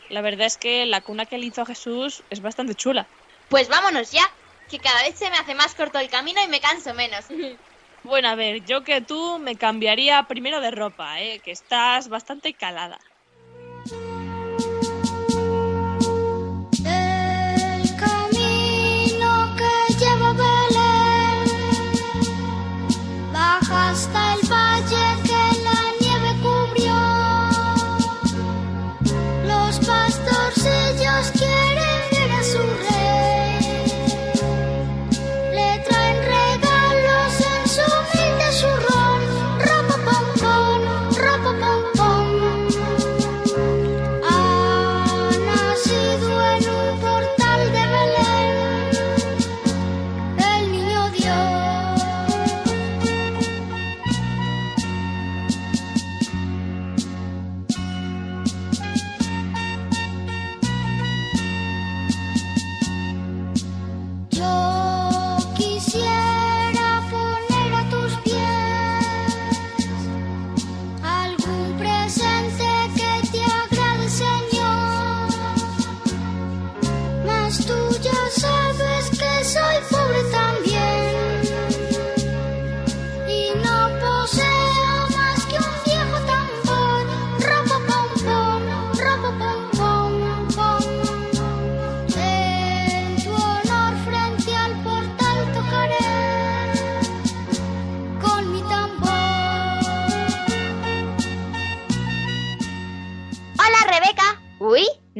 La 0.09 0.21
verdad 0.21 0.45
es 0.45 0.57
que 0.57 0.85
la 0.85 1.01
cuna 1.01 1.25
que 1.25 1.39
le 1.39 1.47
hizo 1.47 1.63
a 1.63 1.65
Jesús 1.65 2.23
es 2.29 2.41
bastante 2.41 2.75
chula. 2.75 3.09
Pues 3.49 3.69
vámonos 3.69 4.11
ya, 4.11 4.23
que 4.69 4.79
cada 4.79 5.01
vez 5.01 5.17
se 5.17 5.29
me 5.31 5.37
hace 5.37 5.55
más 5.55 5.73
corto 5.73 5.97
el 5.97 6.09
camino 6.09 6.43
y 6.43 6.47
me 6.47 6.61
canso 6.61 6.93
menos. 6.93 7.25
Bueno, 8.07 8.29
a 8.29 8.35
ver, 8.35 8.63
yo 8.63 8.83
que 8.83 9.01
tú 9.01 9.37
me 9.39 9.57
cambiaría 9.57 10.23
primero 10.27 10.61
de 10.61 10.71
ropa, 10.71 11.21
¿eh? 11.21 11.41
que 11.43 11.51
estás 11.51 12.09
bastante 12.09 12.55
calada. 12.55 12.97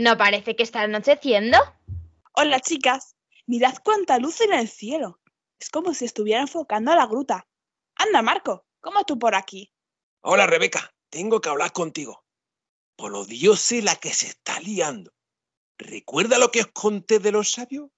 ¿No 0.07 0.17
parece 0.17 0.55
que 0.55 0.63
está 0.63 0.83
anocheciendo? 0.83 1.57
Hola, 2.31 2.61
chicas. 2.61 3.17
Mirad 3.45 3.75
cuánta 3.83 4.19
luz 4.19 4.39
en 4.39 4.53
el 4.53 4.69
cielo. 4.69 5.19
Es 5.59 5.69
como 5.69 5.93
si 5.93 6.05
estuviera 6.05 6.39
enfocando 6.39 6.93
a 6.93 6.95
la 6.95 7.07
gruta. 7.07 7.45
Anda, 7.95 8.21
Marco, 8.21 8.65
¿cómo 8.79 9.03
tú 9.03 9.19
por 9.19 9.35
aquí? 9.35 9.73
Hola, 10.21 10.47
Rebeca. 10.47 10.95
Tengo 11.09 11.41
que 11.41 11.49
hablar 11.49 11.73
contigo. 11.73 12.23
Por 12.95 13.11
los 13.11 13.27
dioses 13.27 13.83
la 13.83 13.97
que 13.97 14.13
se 14.13 14.27
está 14.27 14.61
liando. 14.61 15.11
¿Recuerda 15.77 16.39
lo 16.39 16.51
que 16.51 16.61
os 16.61 16.67
conté 16.67 17.19
de 17.19 17.33
los 17.33 17.51
sabios? 17.51 17.89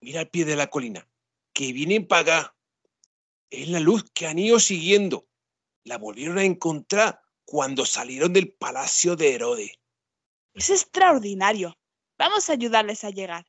Mira 0.00 0.20
al 0.20 0.28
pie 0.28 0.44
de 0.44 0.54
la 0.54 0.68
colina, 0.68 1.08
que 1.52 1.72
vienen 1.72 2.06
para 2.06 2.20
acá. 2.20 2.56
Es 3.50 3.68
la 3.68 3.80
luz 3.80 4.08
que 4.14 4.28
han 4.28 4.38
ido 4.38 4.60
siguiendo. 4.60 5.26
La 5.82 5.98
volvieron 5.98 6.38
a 6.38 6.44
encontrar 6.44 7.20
cuando 7.44 7.84
salieron 7.86 8.32
del 8.32 8.52
palacio 8.52 9.16
de 9.16 9.34
Herodes. 9.34 9.79
Es 10.54 10.70
extraordinario. 10.70 11.76
Vamos 12.18 12.50
a 12.50 12.52
ayudarles 12.52 13.04
a 13.04 13.10
llegar. 13.10 13.44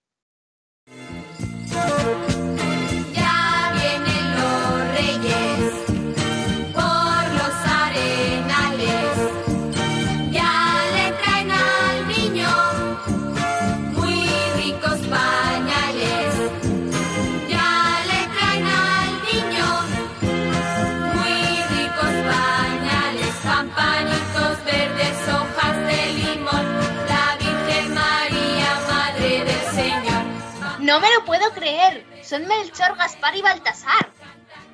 Puedo 31.42 31.54
creer. 31.54 32.06
Son 32.24 32.48
Melchor, 32.48 32.96
Gaspar 32.98 33.36
y 33.36 33.42
Baltasar. 33.42 34.12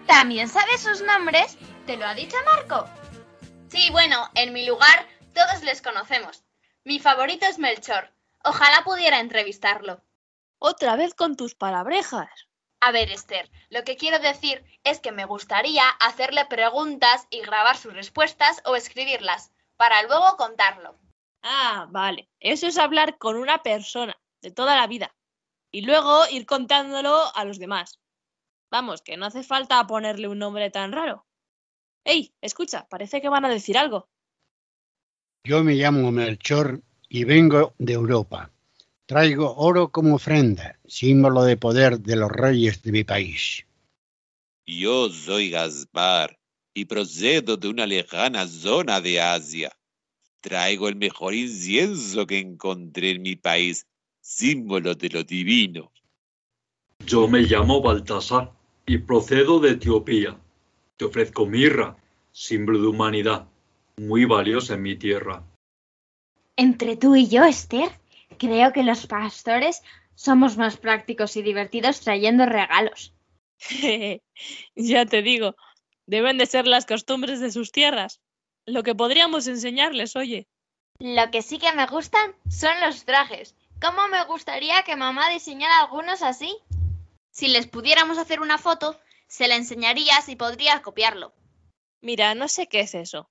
¿También 0.05 0.49
sabes 0.49 0.81
sus 0.81 1.01
nombres? 1.01 1.57
¿Te 1.85 1.95
lo 1.95 2.05
ha 2.05 2.13
dicho 2.13 2.35
Marco? 2.45 2.89
Sí, 3.69 3.89
bueno, 3.91 4.29
en 4.35 4.51
mi 4.51 4.65
lugar 4.65 5.07
todos 5.33 5.63
les 5.63 5.81
conocemos. 5.81 6.43
Mi 6.83 6.99
favorito 6.99 7.45
es 7.45 7.57
Melchor. 7.57 8.11
Ojalá 8.43 8.83
pudiera 8.83 9.21
entrevistarlo. 9.21 10.01
Otra 10.59 10.97
vez 10.97 11.13
con 11.13 11.37
tus 11.37 11.55
palabrejas. 11.55 12.29
A 12.81 12.91
ver, 12.91 13.11
Esther, 13.11 13.49
lo 13.69 13.85
que 13.85 13.95
quiero 13.95 14.19
decir 14.19 14.65
es 14.83 14.99
que 14.99 15.13
me 15.13 15.25
gustaría 15.25 15.87
hacerle 16.01 16.45
preguntas 16.45 17.27
y 17.29 17.39
grabar 17.39 17.77
sus 17.77 17.93
respuestas 17.93 18.61
o 18.65 18.75
escribirlas, 18.75 19.51
para 19.77 20.03
luego 20.03 20.35
contarlo. 20.35 20.99
Ah, 21.43 21.87
vale. 21.91 22.29
Eso 22.41 22.67
es 22.67 22.77
hablar 22.77 23.17
con 23.17 23.37
una 23.37 23.63
persona 23.63 24.17
de 24.41 24.51
toda 24.51 24.75
la 24.75 24.87
vida. 24.87 25.15
Y 25.77 25.81
luego 25.81 26.23
ir 26.31 26.47
contándolo 26.47 27.15
a 27.35 27.45
los 27.45 27.59
demás. 27.59 27.99
Vamos, 28.71 29.03
que 29.03 29.15
no 29.15 29.27
hace 29.27 29.43
falta 29.43 29.85
ponerle 29.85 30.27
un 30.27 30.39
nombre 30.39 30.71
tan 30.71 30.91
raro. 30.91 31.27
¡Ey! 32.03 32.33
Escucha, 32.41 32.87
parece 32.89 33.21
que 33.21 33.29
van 33.29 33.45
a 33.45 33.49
decir 33.49 33.77
algo. 33.77 34.09
Yo 35.43 35.63
me 35.63 35.75
llamo 35.75 36.11
Melchor 36.11 36.81
y 37.09 37.25
vengo 37.25 37.75
de 37.77 37.93
Europa. 37.93 38.49
Traigo 39.05 39.55
oro 39.55 39.91
como 39.91 40.15
ofrenda, 40.15 40.79
símbolo 40.87 41.43
de 41.43 41.57
poder 41.57 41.99
de 41.99 42.15
los 42.15 42.31
reyes 42.31 42.81
de 42.81 42.91
mi 42.91 43.03
país. 43.03 43.63
Yo 44.65 45.11
soy 45.11 45.51
Gaspar 45.51 46.39
y 46.73 46.85
procedo 46.85 47.55
de 47.55 47.67
una 47.67 47.85
lejana 47.85 48.47
zona 48.47 48.99
de 48.99 49.21
Asia. 49.21 49.77
Traigo 50.41 50.89
el 50.89 50.95
mejor 50.95 51.35
incienso 51.35 52.25
que 52.25 52.39
encontré 52.39 53.11
en 53.11 53.21
mi 53.21 53.35
país, 53.35 53.85
símbolo 54.27 54.93
de 54.93 55.09
lo 55.09 55.23
divino. 55.23 55.93
Yo 57.05 57.29
me 57.29 57.39
llamo 57.43 57.81
Baltasar 57.81 58.51
y 58.85 58.97
procedo 58.97 59.61
de 59.61 59.71
Etiopía. 59.71 60.37
Te 60.97 61.05
ofrezco 61.05 61.45
mirra, 61.45 61.95
símbolo 62.33 62.81
de 62.81 62.87
humanidad, 62.87 63.47
muy 63.95 64.25
valiosa 64.25 64.73
en 64.73 64.81
mi 64.81 64.97
tierra. 64.97 65.43
Entre 66.57 66.97
tú 66.97 67.15
y 67.15 67.29
yo, 67.29 67.45
Esther, 67.45 67.89
creo 68.37 68.73
que 68.73 68.83
los 68.83 69.07
pastores 69.07 69.81
somos 70.13 70.57
más 70.57 70.75
prácticos 70.75 71.37
y 71.37 71.41
divertidos 71.41 72.01
trayendo 72.01 72.45
regalos. 72.45 73.13
ya 74.75 75.05
te 75.05 75.21
digo, 75.21 75.55
deben 76.05 76.37
de 76.37 76.47
ser 76.47 76.67
las 76.67 76.85
costumbres 76.85 77.39
de 77.39 77.51
sus 77.51 77.71
tierras. 77.71 78.19
Lo 78.65 78.83
que 78.83 78.93
podríamos 78.93 79.47
enseñarles, 79.47 80.17
oye. 80.17 80.49
Lo 80.99 81.31
que 81.31 81.41
sí 81.41 81.59
que 81.59 81.71
me 81.71 81.87
gustan 81.87 82.35
son 82.49 82.73
los 82.81 83.05
trajes. 83.05 83.55
¿Cómo 83.79 84.07
me 84.07 84.23
gustaría 84.25 84.83
que 84.83 84.95
mamá 84.95 85.29
diseñara 85.29 85.81
algunos 85.81 86.23
así? 86.23 86.57
Si 87.29 87.47
les 87.47 87.67
pudiéramos 87.67 88.17
hacer 88.17 88.39
una 88.41 88.57
foto, 88.57 88.99
se 89.27 89.47
la 89.47 89.55
enseñarías 89.55 90.27
y 90.29 90.35
podrías 90.35 90.81
copiarlo. 90.81 91.35
Mira, 92.01 92.33
no 92.33 92.47
sé 92.47 92.67
qué 92.67 92.79
es 92.79 92.95
eso, 92.95 93.29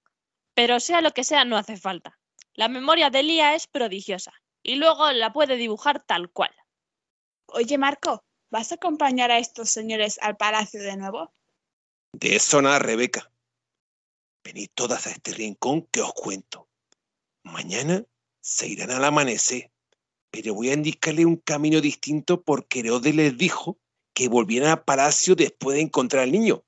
pero 0.55 0.79
sea 0.79 1.01
lo 1.01 1.11
que 1.11 1.25
sea, 1.25 1.45
no 1.45 1.57
hace 1.57 1.77
falta. 1.77 2.19
La 2.55 2.69
memoria 2.69 3.11
de 3.11 3.25
Lía 3.25 3.55
es 3.55 3.67
prodigiosa 3.67 4.33
y 4.63 4.77
luego 4.77 5.11
la 5.11 5.33
puede 5.33 5.57
dibujar 5.57 6.05
tal 6.05 6.31
cual. 6.31 6.55
Oye, 7.47 7.77
Marco, 7.79 8.25
¿vas 8.51 8.71
a 8.71 8.77
acompañar 8.77 9.31
a 9.33 9.39
estos 9.39 9.71
señores 9.71 10.19
al 10.23 10.37
palacio 10.37 10.81
de 10.81 10.97
nuevo? 10.97 11.35
De 12.13 12.37
eso 12.37 12.63
nada, 12.63 12.79
Rebeca. 12.79 13.31
Venid 14.45 14.71
todas 14.75 15.07
a 15.09 15.11
este 15.11 15.33
rincón 15.35 15.87
que 15.87 16.03
os 16.03 16.15
cuento. 16.15 16.69
Mañana 17.43 18.05
se 18.41 18.69
irán 18.69 18.93
al 18.93 19.05
amanecer, 19.05 19.73
pero 20.37 20.53
voy 20.53 20.69
a 20.69 20.75
indicarle 20.75 21.25
un 21.25 21.37
camino 21.37 21.81
distinto 21.81 22.43
porque 22.43 22.81
Herodes 22.81 23.15
les 23.15 23.39
dijo 23.39 23.79
que 24.13 24.29
volvieran 24.29 24.69
al 24.69 24.85
palacio 24.85 25.35
después 25.35 25.77
de 25.77 25.83
encontrar 25.83 26.25
al 26.25 26.33
niño, 26.33 26.63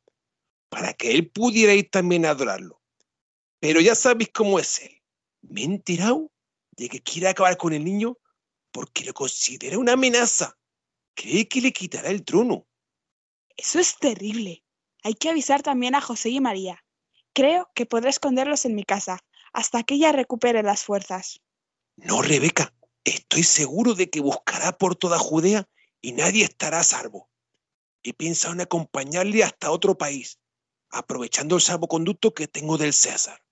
para 0.71 0.95
que 0.95 1.13
él 1.13 1.31
pudiera 1.31 1.75
ir 1.75 1.91
también 1.91 2.25
a 2.25 2.31
adorarlo. 2.31 2.81
Pero 3.61 3.83
ya 3.83 3.95
sabéis 3.95 4.31
cómo 4.33 4.59
es 4.59 4.81
él. 4.81 5.03
Me 5.43 5.61
he 5.61 5.65
enterado 5.65 6.33
de 6.79 6.89
que 6.89 7.03
quiere 7.03 7.29
acabar 7.29 7.59
con 7.59 7.75
el 7.75 7.85
niño 7.85 8.17
porque 8.73 9.05
lo 9.05 9.13
considera 9.13 9.77
una 9.77 9.93
amenaza. 9.93 10.57
Cree 11.15 11.47
que 11.47 11.61
le 11.61 11.71
quitará 11.71 12.09
el 12.09 12.25
trono. 12.25 12.67
Eso 13.55 13.81
es 13.81 13.99
terrible. 13.99 14.65
Hay 15.03 15.13
que 15.13 15.29
avisar 15.29 15.63
también 15.63 15.95
a 15.95 16.01
José 16.01 16.31
y 16.31 16.41
María. 16.41 16.83
Creo 17.35 17.69
que 17.75 17.85
podré 17.85 18.09
esconderlos 18.09 18.65
en 18.65 18.75
mi 18.75 18.85
casa 18.85 19.19
hasta 19.53 19.83
que 19.83 19.97
ella 19.97 20.13
recupere 20.13 20.63
las 20.63 20.85
fuerzas. 20.85 21.43
No, 21.97 22.23
Rebeca, 22.23 22.73
estoy 23.09 23.43
seguro 23.43 23.95
de 23.95 24.11
que 24.11 24.21
buscará 24.21 24.73
por 24.73 24.97
toda 24.97 25.19
Judea 25.19 25.69
y 26.01 26.13
nadie 26.13 26.45
estará 26.45 26.81
a 26.81 26.85
salvo. 26.85 27.29
He 28.03 28.15
pensado 28.15 28.55
en 28.55 28.61
acompañarle 28.61 29.43
hasta 29.43 29.71
otro 29.71 29.99
país, 29.99 30.39
aprovechando 30.91 31.57
el 31.57 31.63
salvoconducto 31.63 32.33
que 32.33 32.49
tengo 32.49 32.79
del 32.79 32.93
César. 32.93 33.43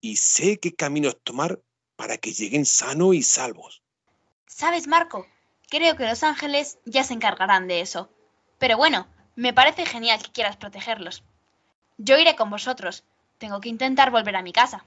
Y 0.00 0.16
sé 0.16 0.58
qué 0.58 0.74
caminos 0.74 1.18
tomar 1.22 1.60
para 1.96 2.18
que 2.18 2.32
lleguen 2.32 2.66
sanos 2.66 3.14
y 3.14 3.22
salvos. 3.22 3.82
¿Sabes, 4.46 4.86
Marco? 4.86 5.26
Creo 5.68 5.96
que 5.96 6.06
los 6.06 6.22
ángeles 6.22 6.78
ya 6.84 7.04
se 7.04 7.14
encargarán 7.14 7.68
de 7.68 7.80
eso. 7.80 8.10
Pero 8.58 8.76
bueno, 8.76 9.06
me 9.36 9.52
parece 9.52 9.86
genial 9.86 10.22
que 10.22 10.32
quieras 10.32 10.56
protegerlos. 10.56 11.22
Yo 11.96 12.18
iré 12.18 12.34
con 12.36 12.50
vosotros. 12.50 13.04
Tengo 13.38 13.60
que 13.60 13.68
intentar 13.68 14.10
volver 14.10 14.36
a 14.36 14.42
mi 14.42 14.52
casa. 14.52 14.84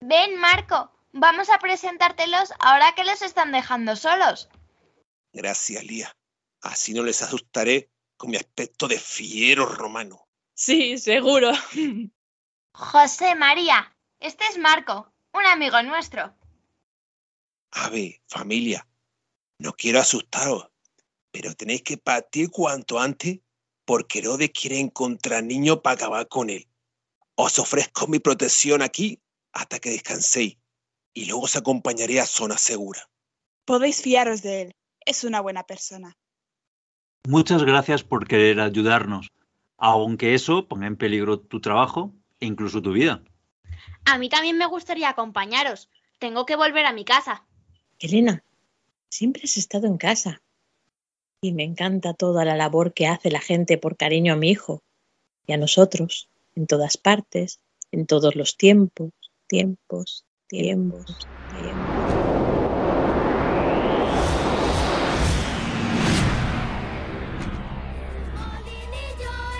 Ven, 0.00 0.40
Marco, 0.40 0.90
vamos 1.12 1.50
a 1.50 1.58
presentártelos 1.58 2.52
ahora 2.58 2.94
que 2.94 3.04
los 3.04 3.22
están 3.22 3.52
dejando 3.52 3.96
solos. 3.96 4.48
Gracias, 5.32 5.84
Lía. 5.84 6.16
Así 6.62 6.92
no 6.92 7.02
les 7.02 7.22
asustaré 7.22 7.90
con 8.16 8.30
mi 8.30 8.36
aspecto 8.36 8.86
de 8.88 8.98
fiero 8.98 9.66
romano. 9.66 10.28
Sí, 10.54 10.98
seguro. 10.98 11.52
José 12.72 13.34
María, 13.34 13.96
este 14.18 14.44
es 14.44 14.58
Marco, 14.58 15.12
un 15.32 15.46
amigo 15.46 15.82
nuestro. 15.82 16.34
Ave, 17.70 18.22
familia, 18.26 18.86
no 19.58 19.72
quiero 19.72 20.00
asustaros, 20.00 20.68
pero 21.30 21.54
tenéis 21.54 21.82
que 21.82 21.96
partir 21.96 22.50
cuanto 22.50 22.98
antes 22.98 23.38
porque 23.84 24.18
Herodes 24.18 24.50
quiere 24.50 24.78
encontrar 24.78 25.42
niño 25.42 25.82
para 25.82 25.94
acabar 25.94 26.28
con 26.28 26.50
él. 26.50 26.68
Os 27.34 27.58
ofrezco 27.58 28.06
mi 28.06 28.18
protección 28.18 28.82
aquí 28.82 29.20
hasta 29.52 29.78
que 29.78 29.90
descanséis 29.90 30.59
y 31.14 31.26
luego 31.26 31.42
os 31.42 31.56
acompañaré 31.56 32.20
a 32.20 32.26
zona 32.26 32.58
segura. 32.58 33.08
Podéis 33.64 34.02
fiaros 34.02 34.42
de 34.42 34.62
él. 34.62 34.74
Es 35.04 35.24
una 35.24 35.40
buena 35.40 35.64
persona. 35.64 36.16
Muchas 37.28 37.64
gracias 37.64 38.02
por 38.02 38.26
querer 38.26 38.60
ayudarnos, 38.60 39.28
aunque 39.76 40.34
eso 40.34 40.68
ponga 40.68 40.86
en 40.86 40.96
peligro 40.96 41.38
tu 41.38 41.60
trabajo 41.60 42.14
e 42.40 42.46
incluso 42.46 42.82
tu 42.82 42.92
vida. 42.92 43.22
A 44.04 44.18
mí 44.18 44.28
también 44.28 44.56
me 44.58 44.66
gustaría 44.66 45.08
acompañaros. 45.08 45.88
Tengo 46.18 46.46
que 46.46 46.56
volver 46.56 46.86
a 46.86 46.92
mi 46.92 47.04
casa. 47.04 47.46
Elena, 47.98 48.42
siempre 49.08 49.42
has 49.44 49.56
estado 49.56 49.86
en 49.86 49.98
casa. 49.98 50.42
Y 51.42 51.52
me 51.52 51.64
encanta 51.64 52.14
toda 52.14 52.44
la 52.44 52.56
labor 52.56 52.92
que 52.92 53.06
hace 53.06 53.30
la 53.30 53.40
gente 53.40 53.78
por 53.78 53.96
cariño 53.96 54.34
a 54.34 54.36
mi 54.36 54.50
hijo 54.50 54.82
y 55.46 55.52
a 55.52 55.56
nosotros, 55.56 56.28
en 56.54 56.66
todas 56.66 56.96
partes, 56.96 57.60
en 57.92 58.06
todos 58.06 58.36
los 58.36 58.56
tiempos, 58.56 59.10
tiempos, 59.46 60.24
tiempos, 60.50 61.06
tiempos. 61.48 62.50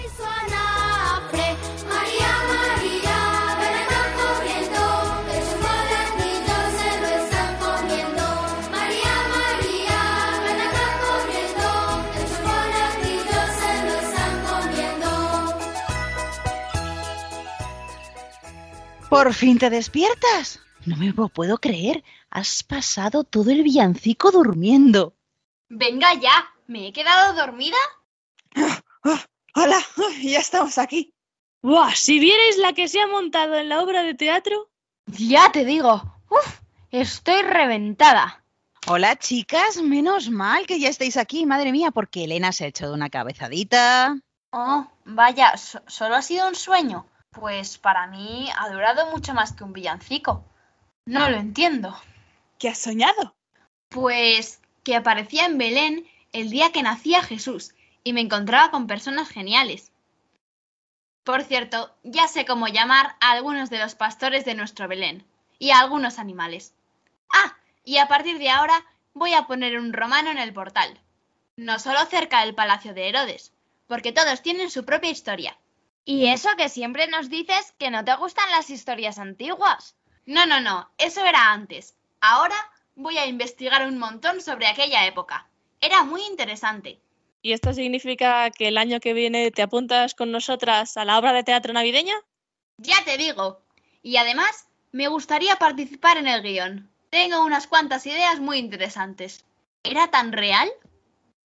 y 0.04 0.08
su 0.16 0.24
anafre. 0.24 1.56
María, 1.88 2.32
María, 2.50 3.18
ven 3.60 3.76
acá 3.82 4.02
corriendo, 4.18 4.82
sus 5.36 5.54
molanillos 5.62 6.68
se 6.78 6.90
lo 7.02 7.08
están 7.22 7.52
comiendo. 7.64 8.26
María, 8.70 9.14
María, 9.36 10.00
ven 10.44 10.60
acá 10.68 10.86
corriendo, 11.06 11.68
sus 12.18 12.34
molanillos 12.48 13.48
se 13.60 13.72
lo 13.86 13.94
están 14.04 14.34
comiendo. 14.50 15.10
¿Por 19.08 19.32
fin 19.34 19.58
te 19.58 19.70
despiertas? 19.70 20.58
No 20.90 20.96
me 20.96 21.12
lo 21.12 21.28
puedo 21.28 21.58
creer. 21.58 22.02
Has 22.30 22.64
pasado 22.64 23.22
todo 23.22 23.52
el 23.52 23.62
villancico 23.62 24.32
durmiendo. 24.32 25.14
Venga 25.68 26.14
ya, 26.14 26.52
¿me 26.66 26.88
he 26.88 26.92
quedado 26.92 27.32
dormida? 27.34 27.76
Hola, 29.54 29.78
ya 30.20 30.40
estamos 30.40 30.78
aquí. 30.78 31.14
¡Buah! 31.62 31.94
Si 31.94 32.18
vierais 32.18 32.58
la 32.58 32.72
que 32.72 32.88
se 32.88 33.00
ha 33.00 33.06
montado 33.06 33.54
en 33.54 33.68
la 33.68 33.80
obra 33.80 34.02
de 34.02 34.14
teatro. 34.14 34.68
Ya 35.06 35.52
te 35.52 35.64
digo. 35.64 36.02
Uf, 36.28 36.60
estoy 36.90 37.42
reventada. 37.42 38.42
Hola 38.88 39.14
chicas, 39.14 39.76
menos 39.76 40.28
mal 40.28 40.66
que 40.66 40.80
ya 40.80 40.88
estáis 40.88 41.16
aquí, 41.16 41.46
madre 41.46 41.70
mía, 41.70 41.92
porque 41.92 42.24
Elena 42.24 42.50
se 42.50 42.64
ha 42.64 42.68
hecho 42.68 42.88
de 42.88 42.94
una 42.94 43.10
cabezadita. 43.10 44.18
Oh, 44.50 44.90
vaya, 45.04 45.56
so- 45.56 45.82
solo 45.86 46.16
ha 46.16 46.22
sido 46.22 46.48
un 46.48 46.56
sueño. 46.56 47.06
Pues 47.30 47.78
para 47.78 48.08
mí 48.08 48.48
ha 48.58 48.68
durado 48.70 49.08
mucho 49.12 49.34
más 49.34 49.52
que 49.52 49.62
un 49.62 49.72
villancico. 49.72 50.44
No 51.06 51.28
lo 51.28 51.36
entiendo. 51.36 51.96
¿Qué 52.58 52.68
has 52.68 52.78
soñado? 52.78 53.34
Pues 53.88 54.60
que 54.84 54.96
aparecía 54.96 55.46
en 55.46 55.58
Belén 55.58 56.08
el 56.32 56.50
día 56.50 56.72
que 56.72 56.82
nacía 56.82 57.22
Jesús 57.22 57.74
y 58.04 58.12
me 58.12 58.20
encontraba 58.20 58.70
con 58.70 58.86
personas 58.86 59.28
geniales. 59.28 59.92
Por 61.24 61.42
cierto, 61.42 61.94
ya 62.02 62.28
sé 62.28 62.44
cómo 62.44 62.68
llamar 62.68 63.16
a 63.20 63.32
algunos 63.32 63.70
de 63.70 63.78
los 63.78 63.94
pastores 63.94 64.44
de 64.44 64.54
nuestro 64.54 64.88
Belén 64.88 65.24
y 65.58 65.70
a 65.70 65.80
algunos 65.80 66.18
animales. 66.18 66.74
Ah, 67.32 67.56
y 67.84 67.98
a 67.98 68.08
partir 68.08 68.38
de 68.38 68.50
ahora 68.50 68.84
voy 69.12 69.34
a 69.34 69.46
poner 69.46 69.78
un 69.78 69.92
romano 69.92 70.30
en 70.30 70.38
el 70.38 70.52
portal. 70.52 71.00
No 71.56 71.78
solo 71.78 72.04
cerca 72.06 72.40
del 72.40 72.54
palacio 72.54 72.94
de 72.94 73.08
Herodes, 73.08 73.52
porque 73.86 74.12
todos 74.12 74.42
tienen 74.42 74.70
su 74.70 74.84
propia 74.84 75.10
historia. 75.10 75.58
Y 76.04 76.28
eso 76.28 76.48
que 76.56 76.68
siempre 76.68 77.06
nos 77.08 77.28
dices 77.28 77.74
que 77.78 77.90
no 77.90 78.04
te 78.04 78.14
gustan 78.16 78.50
las 78.50 78.70
historias 78.70 79.18
antiguas. 79.18 79.94
No, 80.30 80.46
no, 80.46 80.60
no, 80.60 80.88
eso 80.96 81.26
era 81.26 81.52
antes. 81.52 81.96
Ahora 82.20 82.54
voy 82.94 83.18
a 83.18 83.26
investigar 83.26 83.84
un 83.84 83.98
montón 83.98 84.40
sobre 84.40 84.68
aquella 84.68 85.04
época. 85.04 85.48
Era 85.80 86.04
muy 86.04 86.22
interesante. 86.22 87.00
¿Y 87.42 87.52
esto 87.52 87.72
significa 87.72 88.48
que 88.52 88.68
el 88.68 88.78
año 88.78 89.00
que 89.00 89.12
viene 89.12 89.50
te 89.50 89.62
apuntas 89.62 90.14
con 90.14 90.30
nosotras 90.30 90.96
a 90.96 91.04
la 91.04 91.18
obra 91.18 91.32
de 91.32 91.42
teatro 91.42 91.72
navideña? 91.72 92.14
Ya 92.76 93.02
te 93.04 93.16
digo. 93.16 93.60
Y 94.04 94.18
además, 94.18 94.68
me 94.92 95.08
gustaría 95.08 95.56
participar 95.56 96.16
en 96.16 96.28
el 96.28 96.42
guion. 96.42 96.88
Tengo 97.10 97.44
unas 97.44 97.66
cuantas 97.66 98.06
ideas 98.06 98.38
muy 98.38 98.58
interesantes. 98.58 99.44
¿Era 99.82 100.12
tan 100.12 100.30
real? 100.30 100.70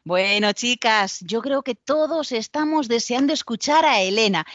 Bueno, 0.06 0.54
chicas, 0.54 1.20
yo 1.22 1.44
creo 1.44 1.62
que 1.62 1.76
todos 1.76 2.32
estamos 2.32 2.88
deseando 2.88 3.32
escuchar 3.32 3.86
a 3.86 4.02
Elena, 4.02 4.48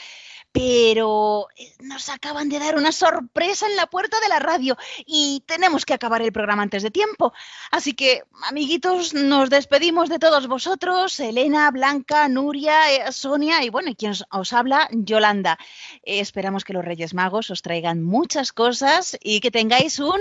pero 0.56 1.48
eh, 1.56 1.70
nos 1.80 2.08
acaban 2.08 2.48
de 2.48 2.58
dar 2.58 2.76
una 2.76 2.90
sorpresa 2.90 3.66
en 3.66 3.76
la 3.76 3.86
puerta 3.86 4.18
de 4.20 4.28
la 4.28 4.38
radio 4.38 4.74
y 5.04 5.42
tenemos 5.44 5.84
que 5.84 5.92
acabar 5.92 6.22
el 6.22 6.32
programa 6.32 6.62
antes 6.62 6.82
de 6.82 6.90
tiempo. 6.90 7.34
Así 7.70 7.92
que, 7.92 8.22
amiguitos, 8.48 9.12
nos 9.12 9.50
despedimos 9.50 10.08
de 10.08 10.18
todos 10.18 10.46
vosotros, 10.46 11.20
Elena, 11.20 11.70
Blanca, 11.70 12.26
Nuria, 12.28 12.90
eh, 12.90 13.12
Sonia 13.12 13.62
y 13.64 13.68
bueno, 13.68 13.90
y 13.90 13.96
quien 13.96 14.12
os, 14.30 14.52
habla, 14.54 14.88
Yolanda. 14.92 15.58
Eh, 16.02 16.20
esperamos 16.20 16.64
que 16.64 16.72
los 16.72 16.84
Reyes 16.84 17.12
Magos 17.12 17.50
os 17.50 17.60
traigan 17.60 18.02
muchas 18.02 18.52
cosas 18.52 19.18
y 19.22 19.40
que 19.40 19.50
tengáis 19.50 19.98
un 19.98 20.20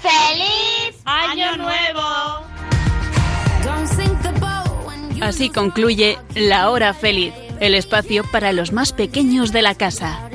¡Feliz 0.00 1.02
¡Año 1.04 1.56
nuevo! 1.58 2.46
Así 5.20 5.50
concluye 5.50 6.18
La 6.34 6.70
Hora 6.70 6.94
Feliz, 6.94 7.32
el 7.60 7.74
espacio 7.74 8.24
para 8.30 8.52
los 8.52 8.72
más 8.72 8.92
pequeños 8.92 9.52
de 9.52 9.62
la 9.62 9.74
casa. 9.74 10.28